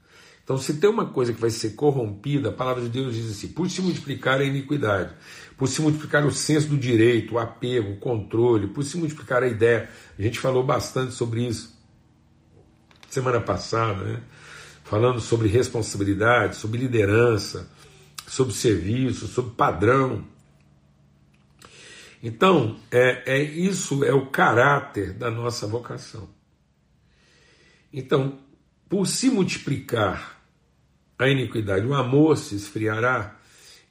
Então, 0.43 0.57
se 0.57 0.73
tem 0.75 0.89
uma 0.89 1.05
coisa 1.05 1.33
que 1.33 1.39
vai 1.39 1.49
ser 1.49 1.71
corrompida, 1.71 2.49
a 2.49 2.51
palavra 2.51 2.83
de 2.83 2.89
Deus 2.89 3.15
diz 3.15 3.31
assim: 3.31 3.49
por 3.49 3.69
se 3.69 3.81
multiplicar 3.81 4.39
a 4.39 4.43
iniquidade, 4.43 5.13
por 5.57 5.67
se 5.67 5.81
multiplicar 5.81 6.25
o 6.25 6.31
senso 6.31 6.67
do 6.67 6.77
direito, 6.77 7.35
o 7.35 7.39
apego, 7.39 7.91
o 7.91 7.97
controle, 7.97 8.67
por 8.67 8.83
se 8.83 8.97
multiplicar 8.97 9.43
a 9.43 9.47
ideia. 9.47 9.89
A 10.17 10.21
gente 10.21 10.39
falou 10.39 10.63
bastante 10.63 11.13
sobre 11.13 11.45
isso 11.45 11.73
semana 13.13 13.39
passada, 13.39 14.03
né? 14.03 14.21
falando 14.83 15.19
sobre 15.21 15.47
responsabilidade, 15.47 16.55
sobre 16.55 16.79
liderança, 16.79 17.69
sobre 18.33 18.55
serviço, 18.55 19.27
sobre 19.27 19.53
padrão. 19.53 20.25
Então, 22.21 22.79
é, 22.89 23.21
é 23.27 23.43
isso 23.43 24.03
é 24.03 24.11
o 24.11 24.25
caráter 24.25 25.13
da 25.13 25.29
nossa 25.29 25.67
vocação. 25.67 26.27
Então, 27.91 28.39
por 28.89 29.05
se 29.05 29.29
multiplicar 29.29 30.41
a 31.19 31.29
iniquidade, 31.29 31.85
o 31.85 31.93
amor 31.93 32.35
se 32.35 32.55
esfriará. 32.55 33.39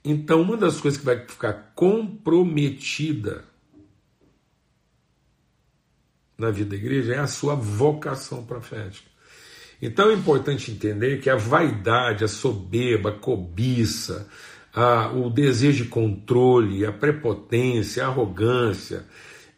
Então, 0.04 0.42
uma 0.42 0.56
das 0.56 0.80
coisas 0.80 0.98
que 0.98 1.06
vai 1.06 1.24
ficar 1.24 1.72
comprometida 1.76 3.44
na 6.36 6.50
vida 6.50 6.70
da 6.70 6.76
igreja 6.76 7.14
é 7.14 7.18
a 7.20 7.28
sua 7.28 7.54
vocação 7.54 8.44
profética. 8.44 9.11
Então 9.82 10.10
é 10.10 10.14
importante 10.14 10.70
entender 10.70 11.20
que 11.20 11.28
a 11.28 11.34
vaidade, 11.34 12.22
a 12.22 12.28
soberba, 12.28 13.10
a 13.10 13.18
cobiça, 13.18 14.28
a, 14.72 15.10
o 15.10 15.28
desejo 15.28 15.82
de 15.82 15.90
controle, 15.90 16.86
a 16.86 16.92
prepotência, 16.92 18.04
a 18.04 18.06
arrogância, 18.06 19.04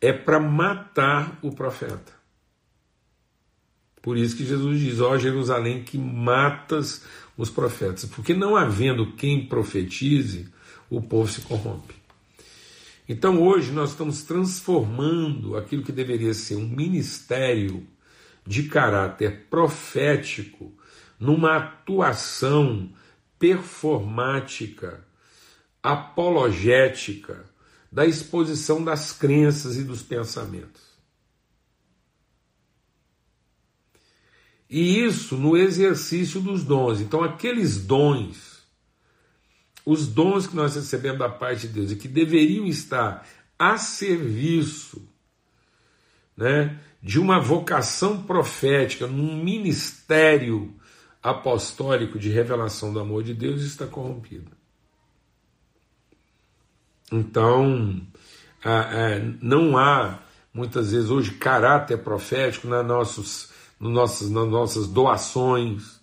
é 0.00 0.14
para 0.14 0.40
matar 0.40 1.38
o 1.42 1.52
profeta. 1.52 2.14
Por 4.00 4.16
isso 4.16 4.34
que 4.34 4.46
Jesus 4.46 4.80
diz: 4.80 5.00
Ó 5.00 5.18
Jerusalém, 5.18 5.82
que 5.82 5.98
matas 5.98 7.02
os 7.36 7.50
profetas. 7.50 8.06
Porque 8.06 8.32
não 8.32 8.56
havendo 8.56 9.12
quem 9.12 9.46
profetize, 9.46 10.48
o 10.88 11.02
povo 11.02 11.30
se 11.30 11.42
corrompe. 11.42 11.94
Então 13.06 13.42
hoje 13.42 13.72
nós 13.72 13.90
estamos 13.90 14.22
transformando 14.22 15.54
aquilo 15.54 15.82
que 15.82 15.92
deveria 15.92 16.32
ser 16.32 16.56
um 16.56 16.66
ministério 16.66 17.86
de 18.46 18.64
caráter 18.64 19.46
profético 19.48 20.72
numa 21.18 21.56
atuação 21.56 22.92
performática, 23.38 25.04
apologética 25.82 27.44
da 27.90 28.04
exposição 28.04 28.82
das 28.82 29.12
crenças 29.12 29.76
e 29.76 29.84
dos 29.84 30.02
pensamentos. 30.02 30.82
E 34.68 35.04
isso 35.04 35.36
no 35.36 35.56
exercício 35.56 36.40
dos 36.40 36.64
dons. 36.64 37.00
Então, 37.00 37.22
aqueles 37.22 37.78
dons, 37.78 38.62
os 39.86 40.08
dons 40.08 40.46
que 40.46 40.56
nós 40.56 40.74
recebemos 40.74 41.18
da 41.18 41.28
parte 41.28 41.68
de 41.68 41.74
Deus 41.74 41.92
e 41.92 41.96
que 41.96 42.08
deveriam 42.08 42.66
estar 42.66 43.26
a 43.58 43.78
serviço 43.78 45.08
né, 46.36 46.80
de 47.04 47.20
uma 47.20 47.38
vocação 47.38 48.22
profética, 48.22 49.06
num 49.06 49.36
ministério 49.36 50.74
apostólico 51.22 52.18
de 52.18 52.30
revelação 52.30 52.94
do 52.94 52.98
amor 52.98 53.22
de 53.22 53.34
Deus, 53.34 53.60
está 53.60 53.86
corrompido. 53.86 54.50
Então, 57.12 58.00
não 59.42 59.76
há 59.76 60.18
muitas 60.52 60.92
vezes 60.92 61.10
hoje 61.10 61.32
caráter 61.32 61.98
profético 61.98 62.68
nas, 62.68 62.86
nossas, 62.86 63.52
nas 63.78 64.30
nossas 64.30 64.88
doações 64.88 66.00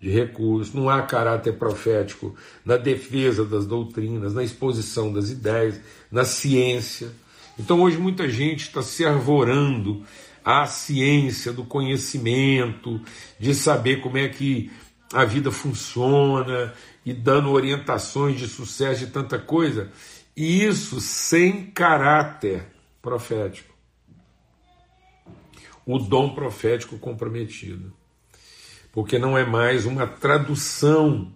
de 0.00 0.08
recursos, 0.08 0.72
não 0.72 0.88
há 0.88 1.02
caráter 1.02 1.58
profético 1.58 2.34
na 2.64 2.78
defesa 2.78 3.44
das 3.44 3.66
doutrinas, 3.66 4.32
na 4.32 4.42
exposição 4.42 5.12
das 5.12 5.28
ideias, 5.28 5.78
na 6.10 6.24
ciência. 6.24 7.10
Então 7.58 7.82
hoje 7.82 7.98
muita 7.98 8.26
gente 8.30 8.62
está 8.62 8.80
se 8.80 9.04
arvorando 9.04 10.06
à 10.44 10.66
ciência 10.66 11.52
do 11.52 11.64
conhecimento, 11.64 13.00
de 13.38 13.54
saber 13.54 14.00
como 14.00 14.18
é 14.18 14.28
que 14.28 14.70
a 15.12 15.24
vida 15.24 15.50
funciona 15.50 16.74
e 17.04 17.12
dando 17.12 17.50
orientações 17.50 18.38
de 18.38 18.46
sucesso 18.46 19.06
de 19.06 19.12
tanta 19.12 19.38
coisa, 19.38 19.90
e 20.36 20.64
isso 20.64 21.00
sem 21.00 21.70
caráter 21.70 22.66
profético. 23.00 23.74
O 25.86 25.98
dom 25.98 26.34
profético 26.34 26.98
comprometido. 26.98 27.92
Porque 28.92 29.18
não 29.18 29.38
é 29.38 29.44
mais 29.44 29.86
uma 29.86 30.06
tradução 30.06 31.32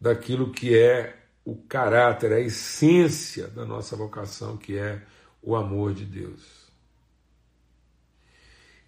daquilo 0.00 0.50
que 0.50 0.76
é 0.76 1.14
o 1.44 1.56
caráter, 1.56 2.32
a 2.32 2.40
essência 2.40 3.48
da 3.48 3.66
nossa 3.66 3.94
vocação, 3.96 4.56
que 4.56 4.78
é 4.78 5.02
o 5.42 5.54
amor 5.54 5.92
de 5.92 6.06
Deus. 6.06 6.63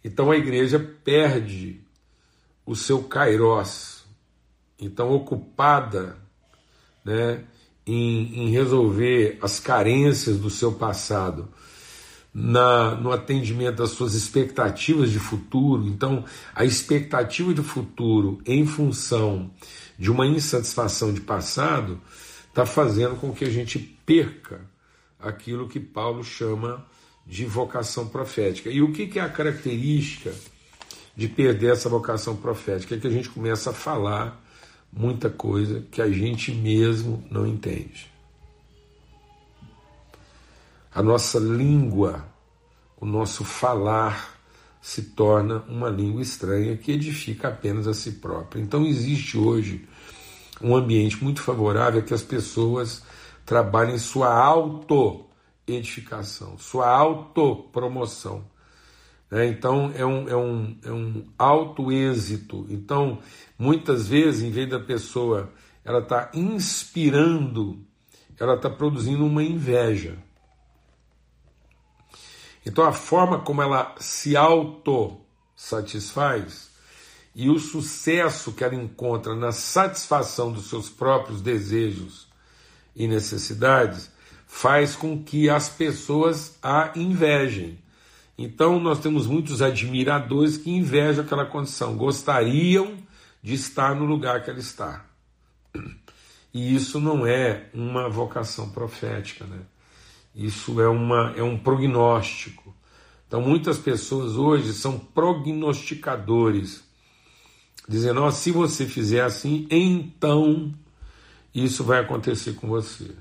Então 0.07 0.31
a 0.31 0.37
igreja 0.37 0.79
perde 0.79 1.81
o 2.65 2.77
seu 2.77 3.03
kairós, 3.03 4.05
então 4.79 5.11
ocupada 5.11 6.17
né, 7.05 7.43
em, 7.85 8.45
em 8.45 8.51
resolver 8.51 9.37
as 9.43 9.59
carências 9.59 10.39
do 10.39 10.49
seu 10.49 10.73
passado, 10.73 11.49
na, 12.33 12.95
no 12.95 13.11
atendimento 13.11 13.79
das 13.79 13.91
suas 13.91 14.15
expectativas 14.15 15.11
de 15.11 15.19
futuro. 15.19 15.89
Então, 15.89 16.25
a 16.55 16.65
expectativa 16.65 17.53
de 17.53 17.63
futuro 17.63 18.39
em 18.47 18.65
função 18.65 19.51
de 19.99 20.09
uma 20.09 20.25
insatisfação 20.25 21.13
de 21.13 21.21
passado 21.21 22.01
está 22.49 22.65
fazendo 22.65 23.17
com 23.17 23.33
que 23.33 23.45
a 23.45 23.51
gente 23.51 23.77
perca 24.07 24.61
aquilo 25.19 25.69
que 25.69 25.81
Paulo 25.81 26.23
chama 26.23 26.87
de 27.27 27.45
vocação 27.45 28.07
profética. 28.07 28.71
E 28.71 28.81
o 28.81 28.93
que, 28.93 29.07
que 29.07 29.19
é 29.19 29.23
a 29.23 29.29
característica 29.29 30.33
de 31.17 31.29
perder 31.29 31.73
essa 31.73 31.89
vocação 31.89 32.37
profética? 32.37 32.95
É 32.95 32.99
que 32.99 33.07
a 33.07 33.11
gente 33.11 33.29
começa 33.29 33.71
a 33.71 33.75
falar 33.75 34.41
muita 34.93 35.29
coisa 35.29 35.85
que 35.91 36.01
a 36.01 36.09
gente 36.09 36.53
mesmo 36.53 37.25
não 37.31 37.47
entende. 37.47 38.11
A 40.95 41.03
nossa 41.03 41.39
língua, 41.39 42.27
o 42.99 43.05
nosso 43.05 43.45
falar, 43.45 44.37
se 44.81 45.03
torna 45.03 45.65
uma 45.69 45.91
língua 45.91 46.23
estranha 46.23 46.77
que 46.77 46.93
edifica 46.93 47.49
apenas 47.49 47.89
a 47.89 47.93
si 47.93 48.13
própria. 48.13 48.63
Então 48.63 48.87
existe 48.87 49.37
hoje 49.37 49.87
um 50.63 50.75
ambiente 50.75 51.23
muito 51.23 51.43
favorável 51.43 52.01
a 52.01 52.03
que 52.03 52.15
as 52.15 52.23
pessoas 52.23 53.03
trabalhem 53.45 53.99
sua 53.99 54.33
auto-edificação, 55.67 56.57
sua 56.59 56.89
autopromoção. 56.89 58.45
Né? 59.31 59.47
Então 59.49 59.93
é 59.95 60.07
um, 60.07 60.29
é 60.29 60.37
um, 60.37 60.79
é 60.85 60.93
um 60.93 61.27
auto-êxito. 61.37 62.65
Então, 62.71 63.19
muitas 63.59 64.07
vezes, 64.07 64.43
em 64.43 64.51
vez 64.51 64.71
da 64.71 64.79
pessoa 64.79 65.53
ela 65.85 65.99
está 66.01 66.31
inspirando, 66.35 67.85
ela 68.39 68.55
está 68.55 68.71
produzindo 68.71 69.27
uma 69.27 69.43
inveja. 69.43 70.17
Então 72.65 72.85
a 72.85 72.93
forma 72.93 73.41
como 73.41 73.61
ela 73.63 73.97
se 73.99 74.37
auto-satisfaz 74.37 76.71
e 77.35 77.51
o 77.51 77.59
sucesso 77.59 78.53
que 78.53 78.63
ela 78.65 78.75
encontra 78.75 79.35
na 79.37 79.53
satisfação 79.53 80.51
dos 80.51 80.69
seus 80.69 80.91
próprios 80.91 81.41
desejos 81.41 82.27
e 82.97 83.07
necessidades 83.07 84.11
faz 84.47 84.95
com 84.95 85.23
que 85.23 85.51
as 85.51 85.69
pessoas 85.69 86.57
a 86.63 86.93
invejem. 86.95 87.79
Então 88.39 88.79
nós 88.79 89.01
temos 89.01 89.27
muitos 89.27 89.61
admiradores 89.61 90.57
que 90.57 90.71
invejam 90.71 91.25
aquela 91.25 91.45
condição, 91.45 91.97
gostariam 91.97 92.97
de 93.43 93.55
estar 93.55 93.95
no 93.95 94.05
lugar 94.05 94.43
que 94.43 94.51
ela 94.51 94.59
está. 94.59 95.05
E 96.53 96.75
isso 96.75 97.01
não 97.01 97.27
é 97.27 97.69
uma 97.75 98.09
vocação 98.09 98.71
profética, 98.71 99.45
né? 99.45 99.61
Isso 100.35 100.81
é, 100.81 100.89
uma, 100.89 101.33
é 101.37 101.43
um 101.43 101.59
prognóstico. 101.59 102.75
Então 103.27 103.41
muitas 103.41 103.79
pessoas 103.79 104.37
hoje 104.37 104.73
são 104.73 104.99
prognosticadores 104.99 106.85
dizendo: 107.89 108.23
oh, 108.23 108.31
se 108.31 108.51
você 108.51 108.87
fizer 108.87 109.23
assim, 109.23 109.67
então 109.71 110.75
isso 111.55 111.85
vai 111.85 112.01
acontecer 112.01 112.55
com 112.55 112.69
você. 112.69 113.15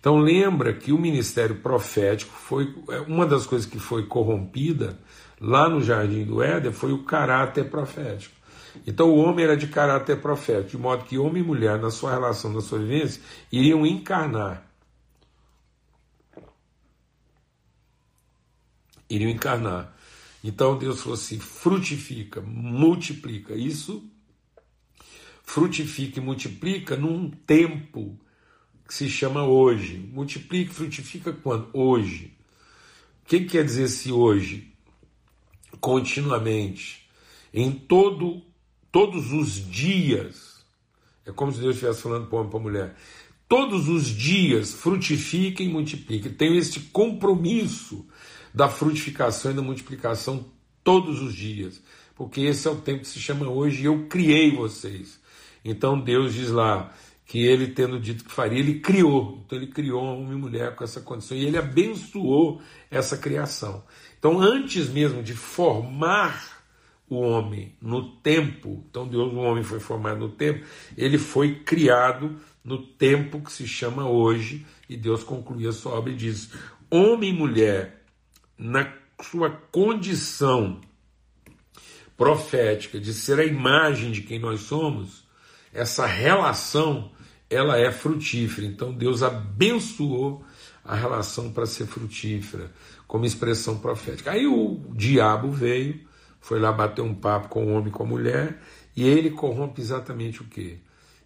Então 0.00 0.18
lembra 0.18 0.72
que 0.72 0.92
o 0.92 0.98
ministério 0.98 1.56
profético 1.56 2.32
foi 2.32 2.74
é, 2.90 3.00
uma 3.00 3.26
das 3.26 3.46
coisas 3.46 3.68
que 3.68 3.78
foi 3.78 4.06
corrompida 4.06 4.98
lá 5.40 5.68
no 5.68 5.82
jardim 5.82 6.24
do 6.24 6.42
Éden 6.42 6.72
foi 6.72 6.92
o 6.92 7.04
caráter 7.04 7.68
profético. 7.68 8.34
Então 8.86 9.10
o 9.10 9.16
homem 9.16 9.44
era 9.44 9.56
de 9.56 9.68
caráter 9.68 10.20
profético, 10.20 10.70
de 10.70 10.78
modo 10.78 11.04
que 11.04 11.18
homem 11.18 11.42
e 11.42 11.46
mulher 11.46 11.78
na 11.78 11.90
sua 11.90 12.10
relação, 12.10 12.52
na 12.52 12.60
sua 12.60 12.78
vivência, 12.78 13.22
iriam 13.50 13.86
encarnar. 13.86 14.66
Iriam 19.08 19.30
encarnar. 19.30 19.94
Então 20.42 20.76
Deus 20.76 21.00
falou 21.00 21.14
assim: 21.14 21.38
frutifica, 21.38 22.40
multiplica. 22.40 23.54
Isso 23.54 24.08
frutifica 25.42 26.18
e 26.18 26.22
multiplica 26.22 26.96
num 26.96 27.30
tempo 27.30 28.18
que 28.86 28.94
se 28.94 29.08
chama 29.08 29.44
hoje. 29.44 29.98
Multiplica 30.12 30.72
frutifica 30.72 31.32
quando? 31.32 31.68
Hoje. 31.72 32.32
O 33.22 33.28
que 33.28 33.40
quer 33.40 33.64
dizer 33.64 33.84
esse 33.84 34.12
hoje? 34.12 34.72
Continuamente. 35.80 37.08
Em 37.52 37.72
todo, 37.72 38.42
todos 38.92 39.32
os 39.32 39.54
dias. 39.68 40.64
É 41.24 41.32
como 41.32 41.52
se 41.52 41.60
Deus 41.60 41.74
estivesse 41.74 42.02
falando 42.02 42.28
para 42.28 42.36
o 42.36 42.38
homem 42.38 42.48
e 42.48 42.50
para 42.50 42.60
a 42.60 42.62
mulher. 42.62 42.96
Todos 43.48 43.88
os 43.88 44.06
dias 44.06 44.72
frutifica 44.72 45.62
e 45.62 45.68
multiplica. 45.68 46.30
Tenho 46.30 46.56
este 46.56 46.80
compromisso 46.80 48.06
da 48.52 48.68
frutificação 48.68 49.50
e 49.50 49.54
da 49.54 49.62
multiplicação 49.62 50.46
todos 50.82 51.20
os 51.20 51.34
dias, 51.34 51.82
porque 52.14 52.40
esse 52.42 52.66
é 52.66 52.70
o 52.70 52.76
tempo 52.76 53.00
que 53.00 53.08
se 53.08 53.18
chama 53.18 53.48
hoje 53.48 53.82
e 53.82 53.84
eu 53.86 54.06
criei 54.08 54.54
vocês. 54.54 55.20
Então 55.64 56.00
Deus 56.00 56.32
diz 56.32 56.48
lá 56.48 56.94
que 57.26 57.44
ele, 57.44 57.66
tendo 57.66 57.98
dito 57.98 58.24
que 58.24 58.32
faria, 58.32 58.60
ele 58.60 58.78
criou. 58.78 59.42
Então 59.44 59.58
ele 59.58 59.66
criou 59.66 60.00
homem 60.00 60.32
e 60.32 60.40
mulher 60.40 60.76
com 60.76 60.84
essa 60.84 61.00
condição 61.00 61.36
e 61.36 61.44
ele 61.44 61.58
abençoou 61.58 62.62
essa 62.88 63.18
criação. 63.18 63.84
Então, 64.16 64.40
antes 64.40 64.88
mesmo 64.88 65.22
de 65.22 65.34
formar 65.34 66.64
o 67.08 67.16
homem 67.16 67.76
no 67.82 68.16
tempo, 68.18 68.84
então 68.88 69.06
Deus, 69.06 69.32
o 69.32 69.36
homem 69.36 69.62
foi 69.62 69.80
formado 69.80 70.20
no 70.20 70.28
tempo, 70.28 70.64
ele 70.96 71.18
foi 71.18 71.56
criado 71.56 72.36
no 72.64 72.78
tempo 72.78 73.40
que 73.40 73.52
se 73.52 73.66
chama 73.66 74.08
hoje, 74.08 74.64
e 74.88 74.96
Deus 74.96 75.22
conclui 75.22 75.66
a 75.66 75.72
sua 75.72 75.92
obra 75.92 76.12
e 76.12 76.16
diz: 76.16 76.50
homem 76.90 77.30
e 77.30 77.36
mulher 77.36 78.04
na 78.56 78.92
sua 79.20 79.50
condição 79.50 80.80
profética 82.16 82.98
de 82.98 83.12
ser 83.12 83.38
a 83.38 83.44
imagem 83.44 84.10
de 84.10 84.22
quem 84.22 84.38
nós 84.38 84.60
somos, 84.60 85.24
essa 85.72 86.06
relação 86.06 87.12
ela 87.48 87.78
é 87.78 87.90
frutífera. 87.90 88.66
Então 88.66 88.92
Deus 88.92 89.22
abençoou 89.22 90.44
a 90.84 90.94
relação 90.94 91.50
para 91.50 91.66
ser 91.66 91.86
frutífera, 91.86 92.70
como 93.06 93.24
expressão 93.24 93.78
profética. 93.78 94.30
Aí 94.30 94.46
o 94.46 94.80
diabo 94.94 95.50
veio, 95.50 96.00
foi 96.40 96.60
lá 96.60 96.72
bater 96.72 97.02
um 97.02 97.14
papo 97.14 97.48
com 97.48 97.66
o 97.66 97.72
homem 97.72 97.88
e 97.88 97.92
com 97.92 98.04
a 98.04 98.06
mulher, 98.06 98.60
e 98.96 99.04
ele 99.04 99.30
corrompe 99.30 99.80
exatamente 99.80 100.42
o 100.42 100.44
que? 100.44 100.78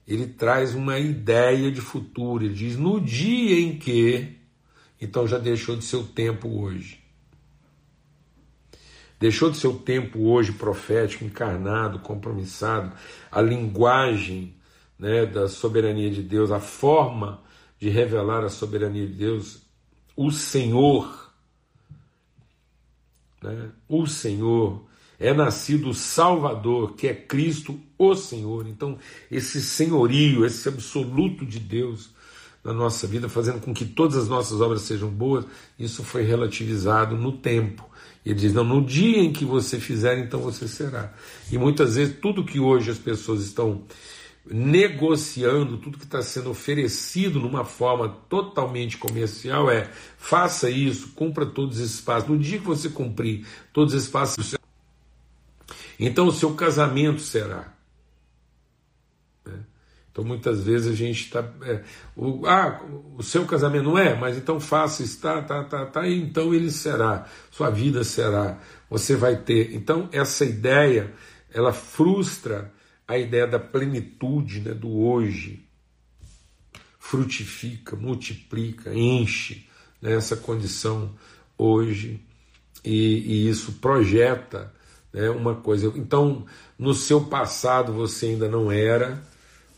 Ele 0.09 0.27
traz 0.27 0.75
uma 0.75 0.99
ideia 0.99 1.71
de 1.71 1.81
futuro, 1.81 2.45
ele 2.45 2.55
diz: 2.55 2.77
no 2.77 3.01
dia 3.01 3.61
em 3.61 3.79
que, 3.79 4.39
então 5.01 5.27
já 5.27 5.39
deixou 5.39 5.77
de 5.77 5.85
ser 5.85 5.97
o 5.97 6.05
tempo 6.05 6.49
hoje. 6.49 6.99
Deixou 9.21 9.51
de 9.51 9.59
ser 9.59 9.69
o 9.69 9.79
tempo 9.79 10.31
hoje 10.31 10.53
profético, 10.53 11.25
encarnado, 11.25 11.99
compromissado, 11.99 12.93
a 13.31 13.43
linguagem 13.43 14.55
né, 15.01 15.25
da 15.25 15.49
soberania 15.49 16.11
de 16.11 16.23
Deus, 16.23 16.51
a 16.51 16.61
forma 16.61 17.41
de 17.79 17.89
revelar 17.89 18.45
a 18.45 18.51
soberania 18.51 19.07
de 19.07 19.15
Deus, 19.15 19.63
o 20.15 20.31
Senhor, 20.31 21.33
né, 23.43 23.71
o 23.89 24.07
Senhor, 24.07 24.85
é 25.19 25.33
nascido 25.33 25.89
o 25.89 25.95
Salvador, 25.95 26.95
que 26.95 27.09
é 27.09 27.15
Cristo, 27.15 27.81
o 27.99 28.15
Senhor. 28.15 28.67
Então, 28.67 28.99
esse 29.31 29.63
senhorio, 29.63 30.45
esse 30.45 30.69
absoluto 30.69 31.45
de 31.45 31.59
Deus, 31.59 32.11
na 32.63 32.73
nossa 32.75 33.07
vida, 33.07 33.29
fazendo 33.29 33.61
com 33.61 33.73
que 33.73 33.87
todas 33.87 34.17
as 34.17 34.29
nossas 34.29 34.61
obras 34.61 34.83
sejam 34.83 35.09
boas, 35.09 35.47
isso 35.79 36.05
foi 36.05 36.23
relativizado 36.23 37.17
no 37.17 37.33
tempo. 37.33 37.89
Ele 38.25 38.35
diz: 38.35 38.53
não, 38.53 38.65
no 38.65 38.85
dia 38.85 39.19
em 39.19 39.33
que 39.33 39.47
você 39.47 39.81
fizer, 39.81 40.19
então 40.19 40.41
você 40.41 40.69
será. 40.69 41.13
E 41.51 41.57
muitas 41.57 41.97
vezes 41.97 42.17
tudo 42.21 42.45
que 42.45 42.61
hoje 42.61 42.91
as 42.91 42.99
pessoas 42.99 43.43
estão 43.43 43.85
negociando, 44.45 45.79
tudo 45.79 45.99
que 45.99 46.05
está 46.05 46.23
sendo 46.23 46.51
oferecido 46.51 47.39
numa 47.39 47.65
forma 47.65 48.09
totalmente 48.29 48.97
comercial 48.97 49.71
é 49.71 49.91
faça 50.19 50.71
isso, 50.71 51.13
cumpra 51.15 51.47
todos 51.47 51.79
esses 51.79 52.01
passos. 52.01 52.29
No 52.29 52.39
dia 52.39 52.59
que 52.59 52.67
você 52.67 52.89
cumprir 52.89 53.47
todos 53.73 53.95
esses 53.95 54.09
passos, 54.09 54.55
então 55.99 56.27
o 56.27 56.33
seu 56.33 56.55
casamento 56.55 57.21
será. 57.21 57.75
Então 60.13 60.25
muitas 60.25 60.65
vezes 60.65 60.93
a 60.93 60.95
gente 60.97 61.25
está. 61.25 61.49
É, 61.63 61.83
o, 62.17 62.45
ah, 62.47 62.81
o 63.17 63.23
seu 63.23 63.47
casamento 63.47 63.85
não 63.85 63.99
é, 63.99 64.15
mas 64.15 64.37
então 64.37 64.59
faça, 64.59 65.03
está, 65.03 65.41
tá, 65.41 65.63
tá, 65.65 65.87
tá, 65.87 66.07
e 66.07 66.21
então 66.21 66.53
ele 66.53 66.71
será, 66.71 67.27
sua 67.51 67.71
vida 67.71 68.03
será, 68.03 68.59
você 68.89 69.15
vai 69.15 69.37
ter. 69.37 69.75
Então 69.75 70.09
essa 70.11 70.45
ideia, 70.45 71.15
ela 71.53 71.73
frustra 71.73 72.73
a 73.11 73.19
ideia 73.19 73.47
da 73.47 73.59
plenitude, 73.59 74.61
né, 74.61 74.73
do 74.73 74.91
hoje. 74.91 75.65
Frutifica, 76.99 77.97
multiplica, 77.97 78.95
enche 78.95 79.67
né, 80.01 80.15
essa 80.15 80.37
condição 80.37 81.15
hoje, 81.57 82.25
e, 82.85 82.93
e 82.93 83.49
isso 83.49 83.73
projeta 83.73 84.73
né, 85.13 85.29
uma 85.31 85.57
coisa. 85.57 85.93
Então, 85.97 86.47
no 86.79 86.95
seu 86.95 87.25
passado 87.25 87.93
você 87.93 88.27
ainda 88.27 88.49
não 88.49 88.71
era 88.71 89.23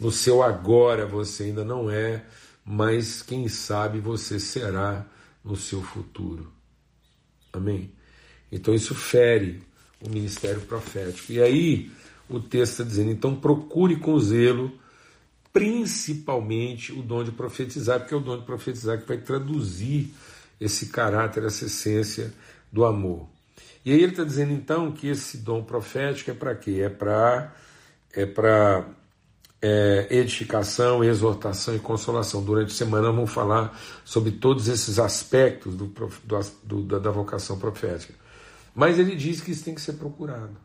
no 0.03 0.11
seu 0.11 0.43
agora 0.43 1.07
você 1.07 1.45
ainda 1.45 1.65
não 1.65 1.89
é, 1.89 2.25
mas 2.65 3.23
quem 3.23 3.47
sabe 3.47 4.01
você 4.01 4.41
será 4.41 5.07
no 5.45 5.55
seu 5.55 5.81
futuro. 5.81 6.53
Amém? 7.53 7.93
Então 8.51 8.75
isso 8.75 8.97
fere 8.97 9.63
o 10.01 10.11
ministério 10.11 10.61
profético. 10.63 11.31
E 11.31 11.41
aí 11.41 11.93
o 12.29 12.41
texto 12.41 12.73
está 12.73 12.85
dizendo: 12.85 13.11
então 13.11 13.35
procure 13.35 13.97
com 13.97 14.19
zelo, 14.19 14.73
principalmente 15.53 16.93
o 16.93 17.03
dom 17.03 17.25
de 17.25 17.33
profetizar, 17.33 18.01
porque 18.01 18.15
é 18.15 18.17
o 18.17 18.21
dom 18.21 18.39
de 18.39 18.45
profetizar 18.45 19.01
que 19.01 19.07
vai 19.07 19.19
traduzir 19.19 20.13
esse 20.61 20.87
caráter, 20.87 21.45
essa 21.45 21.67
essência 21.67 22.33
do 22.71 22.85
amor. 22.85 23.29
E 23.85 23.93
aí 23.93 23.99
ele 23.99 24.13
está 24.13 24.25
dizendo 24.25 24.53
então 24.53 24.93
que 24.93 25.09
esse 25.09 25.39
dom 25.39 25.63
profético 25.63 26.31
é 26.31 26.35
para 26.35 26.55
quê? 26.55 26.83
É 26.83 26.89
para 26.89 27.53
é 28.15 28.27
para 28.27 28.87
é, 29.61 30.09
edificação, 30.11 31.03
exortação 31.03 31.75
e 31.75 31.79
consolação. 31.79 32.43
Durante 32.43 32.73
a 32.73 32.75
semana 32.75 33.11
vamos 33.11 33.33
falar 33.33 33.79
sobre 34.05 34.33
todos 34.33 34.69
esses 34.69 34.99
aspectos 34.99 35.75
do, 35.75 35.93
do, 36.65 36.83
da, 36.83 36.99
da 36.99 37.11
vocação 37.11 37.59
profética. 37.59 38.15
Mas 38.75 38.99
ele 38.99 39.15
diz 39.15 39.41
que 39.41 39.51
isso 39.51 39.65
tem 39.65 39.75
que 39.75 39.81
ser 39.81 39.95
procurado. 39.95 40.57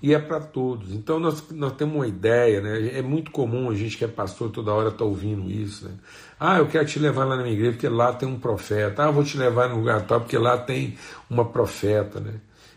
E 0.00 0.14
é 0.14 0.18
para 0.18 0.40
todos. 0.40 0.92
Então 0.92 1.18
nós, 1.18 1.42
nós 1.50 1.72
temos 1.72 1.96
uma 1.96 2.06
ideia, 2.06 2.60
né? 2.60 2.98
É 2.98 3.02
muito 3.02 3.30
comum 3.32 3.68
a 3.68 3.74
gente 3.74 3.96
que 3.96 4.04
é 4.04 4.08
pastor 4.08 4.50
toda 4.50 4.72
hora 4.72 4.92
tá 4.92 5.04
ouvindo 5.04 5.50
isso, 5.50 5.86
né? 5.86 5.94
Ah, 6.38 6.58
eu 6.58 6.68
quero 6.68 6.86
te 6.86 6.98
levar 7.00 7.24
lá 7.24 7.36
na 7.36 7.42
minha 7.42 7.54
igreja 7.54 7.72
porque 7.72 7.88
lá 7.88 8.12
tem 8.12 8.28
um 8.28 8.38
profeta. 8.38 9.02
Ah, 9.02 9.06
eu 9.06 9.12
vou 9.12 9.24
te 9.24 9.36
levar 9.36 9.68
no 9.68 9.76
lugar 9.76 10.06
tal 10.06 10.20
porque 10.20 10.38
lá 10.38 10.56
tem 10.56 10.96
uma 11.28 11.44
profeta, 11.44 12.20
né? 12.20 12.34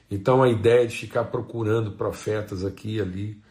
Então 0.10 0.42
a 0.42 0.50
ideia 0.50 0.88
de 0.88 0.98
ficar 0.98 1.26
procurando 1.26 1.92
profetas 1.92 2.66
aqui 2.66 2.96
e 2.96 3.02
ali 3.02 3.42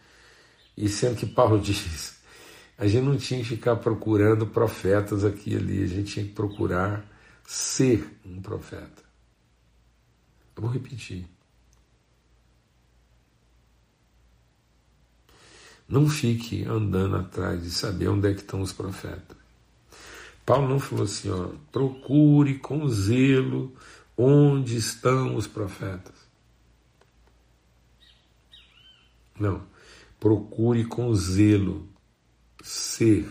e 0.77 0.89
sendo 0.89 1.17
que 1.17 1.27
Paulo 1.27 1.59
diz, 1.61 2.19
a 2.79 2.87
gente 2.87 3.05
não 3.05 3.17
tinha 3.17 3.41
que 3.41 3.47
ficar 3.47 3.77
procurando 3.77 4.47
profetas 4.47 5.25
aqui 5.25 5.53
e 5.53 5.57
ali, 5.57 5.83
a 5.85 5.87
gente 5.87 6.15
tinha 6.15 6.25
que 6.25 6.33
procurar 6.33 7.05
ser 7.47 8.19
um 8.25 8.41
profeta. 8.41 9.03
Eu 10.57 10.63
vou 10.63 10.71
repetir. 10.71 11.27
Não 15.91 16.09
fique 16.09 16.65
andando 16.65 17.17
atrás 17.17 17.63
de 17.63 17.71
saber 17.71 18.09
onde 18.09 18.31
é 18.31 18.33
que 18.33 18.41
estão 18.41 18.63
os 18.63 18.73
profetas. 18.73 19.37
Paulo 20.47 20.69
não 20.69 20.79
falou 20.79 21.05
assim, 21.05 21.29
ó, 21.31 21.49
procure 21.73 22.59
com 22.59 22.89
zelo 22.89 23.75
onde 24.17 24.77
estão 24.77 25.35
os 25.35 25.47
profetas. 25.49 26.15
Não 29.39 29.69
procure 30.21 30.85
com 30.85 31.13
zelo 31.15 31.89
ser 32.63 33.27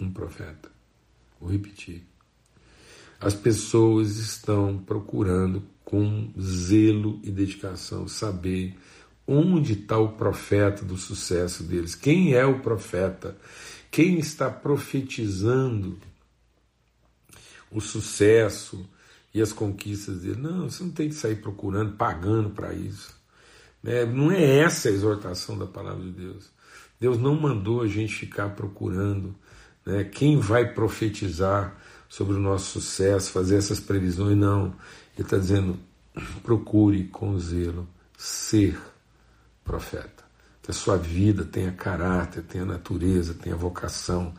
um 0.00 0.10
profeta. 0.10 0.70
Vou 1.38 1.50
repetir. 1.50 2.02
As 3.20 3.34
pessoas 3.34 4.16
estão 4.16 4.78
procurando 4.78 5.62
com 5.84 6.32
zelo 6.40 7.20
e 7.22 7.30
dedicação 7.30 8.08
saber 8.08 8.74
onde 9.32 9.74
está 9.74 9.96
o 9.96 10.08
profeta 10.08 10.84
do 10.84 10.96
sucesso 10.96 11.62
deles. 11.62 11.94
Quem 11.94 12.34
é 12.34 12.44
o 12.44 12.58
profeta? 12.58 13.36
Quem 13.88 14.18
está 14.18 14.50
profetizando 14.50 15.96
o 17.70 17.80
sucesso 17.80 18.84
e 19.32 19.40
as 19.40 19.52
conquistas 19.52 20.22
dele? 20.22 20.40
Não, 20.40 20.68
você 20.68 20.82
não 20.82 20.90
tem 20.90 21.08
que 21.08 21.14
sair 21.14 21.36
procurando, 21.36 21.92
pagando 21.92 22.50
para 22.50 22.74
isso. 22.74 23.16
É, 23.84 24.04
não 24.04 24.32
é 24.32 24.58
essa 24.58 24.88
a 24.88 24.92
exortação 24.92 25.56
da 25.56 25.66
palavra 25.66 26.02
de 26.02 26.10
Deus. 26.10 26.50
Deus 26.98 27.16
não 27.16 27.40
mandou 27.40 27.82
a 27.82 27.86
gente 27.86 28.12
ficar 28.12 28.50
procurando 28.50 29.32
né, 29.86 30.02
quem 30.02 30.40
vai 30.40 30.74
profetizar 30.74 31.76
sobre 32.08 32.34
o 32.34 32.40
nosso 32.40 32.80
sucesso, 32.80 33.30
fazer 33.30 33.56
essas 33.56 33.78
previsões, 33.78 34.36
não. 34.36 34.74
Ele 35.14 35.22
está 35.22 35.38
dizendo: 35.38 35.78
procure 36.42 37.04
com 37.04 37.38
zelo 37.38 37.88
ser 38.18 38.76
profeta. 39.70 40.24
Que 40.62 40.72
a 40.72 40.74
sua 40.74 40.96
vida 40.96 41.44
tenha 41.44 41.70
caráter, 41.70 42.42
tenha 42.42 42.64
natureza, 42.64 43.34
tenha 43.34 43.54
vocação, 43.54 44.34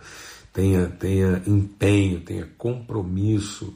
tenha, 0.52 0.88
tenha 0.88 1.42
empenho, 1.48 2.20
tenha 2.20 2.48
compromisso 2.58 3.74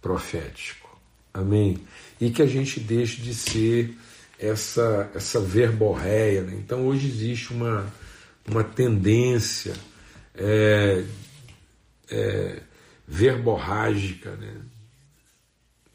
profético. 0.00 0.88
Amém? 1.32 1.78
E 2.20 2.30
que 2.30 2.40
a 2.40 2.46
gente 2.46 2.80
deixe 2.80 3.20
de 3.20 3.34
ser 3.34 3.96
essa, 4.38 5.10
essa 5.14 5.40
verborréia. 5.40 6.42
Né? 6.42 6.54
Então 6.56 6.86
hoje 6.86 7.06
existe 7.06 7.52
uma, 7.52 7.86
uma 8.48 8.64
tendência 8.64 9.74
é, 10.34 11.04
é, 12.10 12.62
verborrágica. 13.06 14.30
Né? 14.36 14.54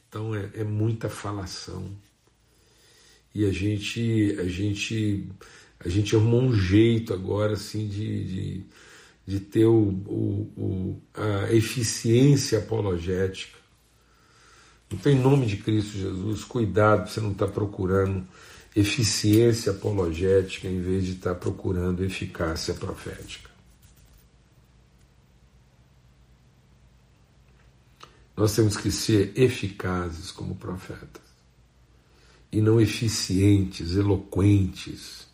Então 0.07 0.35
é, 0.35 0.49
é, 0.53 0.63
muita 0.63 1.09
falação. 1.09 1.89
E 3.33 3.45
a 3.45 3.51
gente, 3.51 4.35
a 4.39 4.45
gente, 4.45 5.29
a 5.79 5.89
gente 5.89 6.15
arrumou 6.15 6.41
um 6.41 6.53
jeito 6.53 7.13
agora 7.13 7.53
assim 7.53 7.87
de, 7.87 8.23
de, 8.23 8.63
de 9.25 9.39
ter 9.39 9.65
o, 9.65 9.89
o, 10.07 10.51
o, 10.57 11.01
a 11.13 11.53
eficiência 11.53 12.59
apologética 12.59 13.59
então, 14.91 15.11
em 15.11 15.19
nome 15.19 15.45
de 15.45 15.57
Cristo 15.57 15.97
Jesus, 15.97 16.43
cuidado, 16.43 17.09
você 17.09 17.21
não 17.21 17.31
está 17.31 17.47
procurando 17.47 18.27
eficiência 18.75 19.71
apologética 19.71 20.67
em 20.67 20.81
vez 20.81 21.05
de 21.05 21.11
estar 21.13 21.35
tá 21.35 21.39
procurando 21.39 22.03
eficácia 22.03 22.73
profética. 22.73 23.49
Nós 28.35 28.55
temos 28.55 28.77
que 28.77 28.89
ser 28.89 29.33
eficazes 29.35 30.31
como 30.31 30.55
profetas 30.55 31.28
e 32.51 32.61
não 32.61 32.79
eficientes, 32.81 33.95
eloquentes, 33.95 35.27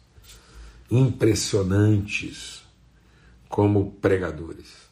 impressionantes 0.89 2.63
como 3.47 3.91
pregadores. 3.93 4.85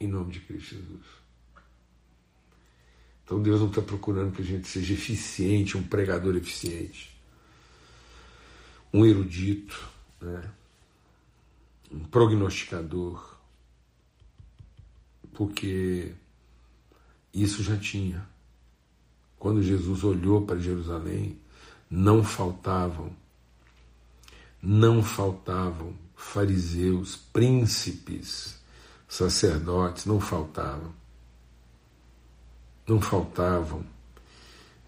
em 0.00 0.06
nome 0.08 0.32
de 0.32 0.40
Cristo 0.40 0.74
Jesus. 0.74 1.06
Então 3.24 3.42
Deus 3.42 3.60
não 3.60 3.68
está 3.68 3.82
procurando 3.82 4.34
que 4.34 4.42
a 4.42 4.44
gente 4.44 4.68
seja 4.68 4.94
eficiente, 4.94 5.76
um 5.76 5.82
pregador 5.82 6.36
eficiente, 6.36 7.18
um 8.92 9.04
erudito, 9.04 9.88
né? 10.20 10.50
um 11.90 12.04
prognosticador, 12.04 13.36
porque 15.32 16.14
isso 17.42 17.62
já 17.62 17.76
tinha. 17.76 18.26
Quando 19.38 19.62
Jesus 19.62 20.02
olhou 20.02 20.42
para 20.42 20.58
Jerusalém, 20.58 21.38
não 21.90 22.24
faltavam, 22.24 23.10
não 24.62 25.02
faltavam 25.02 25.94
fariseus, 26.16 27.16
príncipes, 27.16 28.58
sacerdotes, 29.06 30.06
não 30.06 30.20
faltavam. 30.20 30.92
Não 32.88 33.00
faltavam 33.00 33.84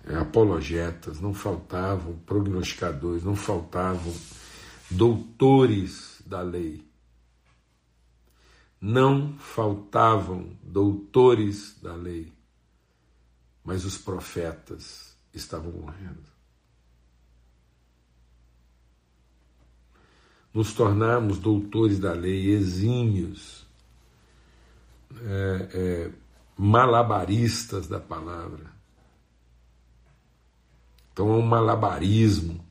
é, 0.06 0.16
apologetas, 0.16 1.20
não 1.20 1.34
faltavam 1.34 2.16
prognosticadores, 2.24 3.24
não 3.24 3.36
faltavam 3.36 4.14
doutores 4.90 6.22
da 6.24 6.40
lei. 6.40 6.86
Não 8.80 9.36
faltavam 9.38 10.56
doutores 10.62 11.76
da 11.82 11.94
lei, 11.94 12.32
mas 13.68 13.84
os 13.84 13.98
profetas 13.98 15.14
estavam 15.34 15.70
morrendo. 15.70 16.24
Nos 20.54 20.72
tornarmos 20.72 21.38
doutores 21.38 21.98
da 21.98 22.14
lei, 22.14 22.48
exímios, 22.48 23.66
é, 25.20 25.68
é, 25.74 26.10
malabaristas 26.56 27.86
da 27.86 28.00
palavra. 28.00 28.72
Então 31.12 31.28
é 31.28 31.36
um 31.36 31.42
malabarismo. 31.42 32.64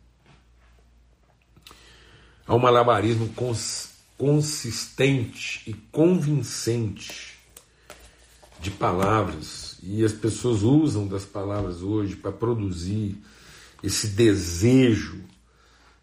É 2.48 2.52
um 2.52 2.60
malabarismo 2.60 3.32
cons 3.36 3.94
consistente 4.18 5.62
e 5.70 5.76
convincente 5.76 7.38
de 8.60 8.72
palavras. 8.72 9.67
E 9.82 10.04
as 10.04 10.14
pessoas 10.14 10.64
usam 10.64 11.08
das 11.08 11.26
palavras 11.26 11.82
hoje 11.82 12.16
para 12.16 12.32
produzir 12.32 13.22
esse 13.84 14.08
desejo 14.08 15.24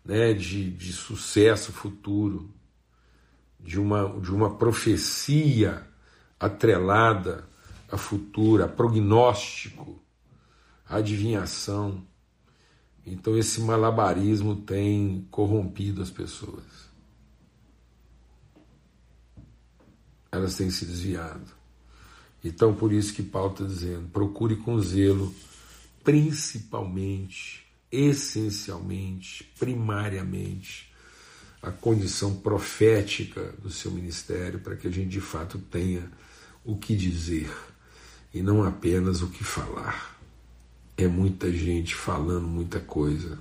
né, 0.05 0.33
de, 0.33 0.71
de 0.71 0.93
sucesso 0.93 1.73
futuro, 1.73 2.51
de 3.59 3.81
uma, 3.81 4.21
de 4.21 4.31
uma 4.31 4.57
profecia 4.57 5.87
atrelada 6.39 7.49
a 7.91 7.97
futuro, 7.97 8.65
a 8.65 8.69
prognóstico, 8.69 10.01
a 10.87 10.97
adivinhação. 10.97 12.05
Então 13.07 13.37
esse 13.37 13.61
malabarismo 13.61 14.57
tem 14.57 15.27
corrompido 15.31 16.03
as 16.03 16.11
pessoas. 16.11 16.65
Elas 20.31 20.57
têm 20.57 20.71
se 20.71 20.85
desviado. 20.85 21.54
Então 22.45 22.75
por 22.75 22.93
isso 22.93 23.15
que 23.15 23.23
Paulo 23.23 23.53
está 23.53 23.65
dizendo: 23.65 24.09
procure 24.13 24.57
com 24.57 24.79
zelo, 24.79 25.35
principalmente, 26.05 27.67
essencialmente, 27.91 29.51
primariamente, 29.59 30.93
a 31.63 31.71
condição 31.71 32.37
profética 32.37 33.55
do 33.63 33.71
seu 33.71 33.91
ministério, 33.91 34.61
para 34.61 34.77
que 34.77 34.87
a 34.87 34.91
gente 34.91 35.09
de 35.09 35.21
fato 35.23 35.59
tenha 35.59 36.11
o 36.63 36.77
que 36.77 36.95
dizer 36.95 37.51
e 38.33 38.43
não 38.43 38.63
apenas 38.63 39.23
o 39.23 39.29
que 39.29 39.43
falar. 39.43 40.15
É 40.97 41.09
muita 41.09 41.51
gente 41.51 41.95
falando 41.95 42.47
muita 42.47 42.79
coisa 42.79 43.39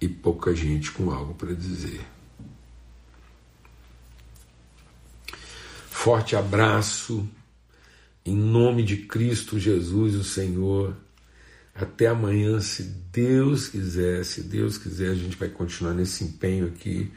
e 0.00 0.06
pouca 0.06 0.54
gente 0.54 0.92
com 0.92 1.10
algo 1.10 1.34
para 1.34 1.54
dizer. 1.54 2.15
Forte 6.06 6.36
abraço, 6.36 7.28
em 8.24 8.36
nome 8.36 8.84
de 8.84 8.96
Cristo 8.96 9.58
Jesus, 9.58 10.14
o 10.14 10.22
Senhor. 10.22 10.96
Até 11.74 12.06
amanhã, 12.06 12.60
se 12.60 12.84
Deus 13.10 13.66
quiser, 13.66 14.24
se 14.24 14.42
Deus 14.42 14.78
quiser, 14.78 15.10
a 15.10 15.14
gente 15.16 15.36
vai 15.36 15.48
continuar 15.48 15.94
nesse 15.94 16.22
empenho 16.22 16.68
aqui. 16.68 17.10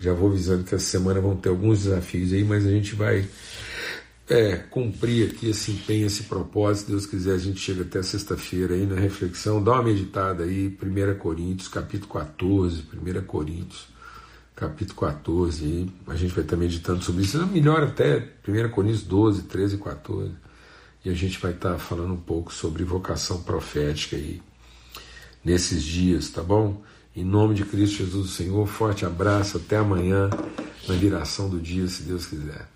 Já 0.00 0.12
vou 0.12 0.30
avisando 0.30 0.64
que 0.64 0.74
essa 0.74 0.84
semana 0.84 1.20
vão 1.20 1.36
ter 1.36 1.48
alguns 1.48 1.84
desafios 1.84 2.32
aí, 2.32 2.42
mas 2.42 2.66
a 2.66 2.70
gente 2.70 2.96
vai 2.96 3.24
é, 4.28 4.56
cumprir 4.56 5.30
aqui 5.30 5.50
esse 5.50 5.70
empenho, 5.70 6.08
esse 6.08 6.24
propósito, 6.24 6.90
Deus 6.90 7.06
quiser, 7.06 7.34
a 7.34 7.38
gente 7.38 7.60
chega 7.60 7.82
até 7.82 8.02
sexta-feira 8.02 8.74
aí 8.74 8.84
na 8.84 8.96
reflexão, 8.96 9.62
dá 9.62 9.74
uma 9.74 9.84
meditada 9.84 10.42
aí, 10.42 10.76
1 10.82 11.18
Coríntios, 11.20 11.68
capítulo 11.68 12.12
14, 12.12 12.82
1 12.92 13.24
Coríntios, 13.26 13.93
capítulo 14.54 15.00
14, 15.00 15.64
aí, 15.64 15.90
a 16.06 16.16
gente 16.16 16.34
vai 16.34 16.44
estar 16.44 16.56
meditando 16.56 17.02
sobre 17.02 17.24
isso, 17.24 17.44
melhor 17.46 17.82
até 17.82 18.32
1 18.46 18.70
Coríntios 18.70 19.02
12, 19.02 19.42
13 19.42 19.74
e 19.74 19.78
14, 19.78 20.30
e 21.04 21.10
a 21.10 21.14
gente 21.14 21.38
vai 21.38 21.52
estar 21.52 21.78
falando 21.78 22.14
um 22.14 22.20
pouco 22.20 22.52
sobre 22.52 22.84
vocação 22.84 23.42
profética 23.42 24.16
aí, 24.16 24.40
nesses 25.44 25.82
dias, 25.82 26.30
tá 26.30 26.42
bom? 26.42 26.82
Em 27.16 27.24
nome 27.24 27.54
de 27.54 27.64
Cristo 27.64 27.98
Jesus, 27.98 28.30
Senhor, 28.30 28.66
forte 28.66 29.04
abraço, 29.04 29.56
até 29.56 29.76
amanhã, 29.76 30.30
na 30.88 30.94
viração 30.94 31.48
do 31.48 31.60
dia, 31.60 31.86
se 31.86 32.02
Deus 32.02 32.26
quiser. 32.26 32.73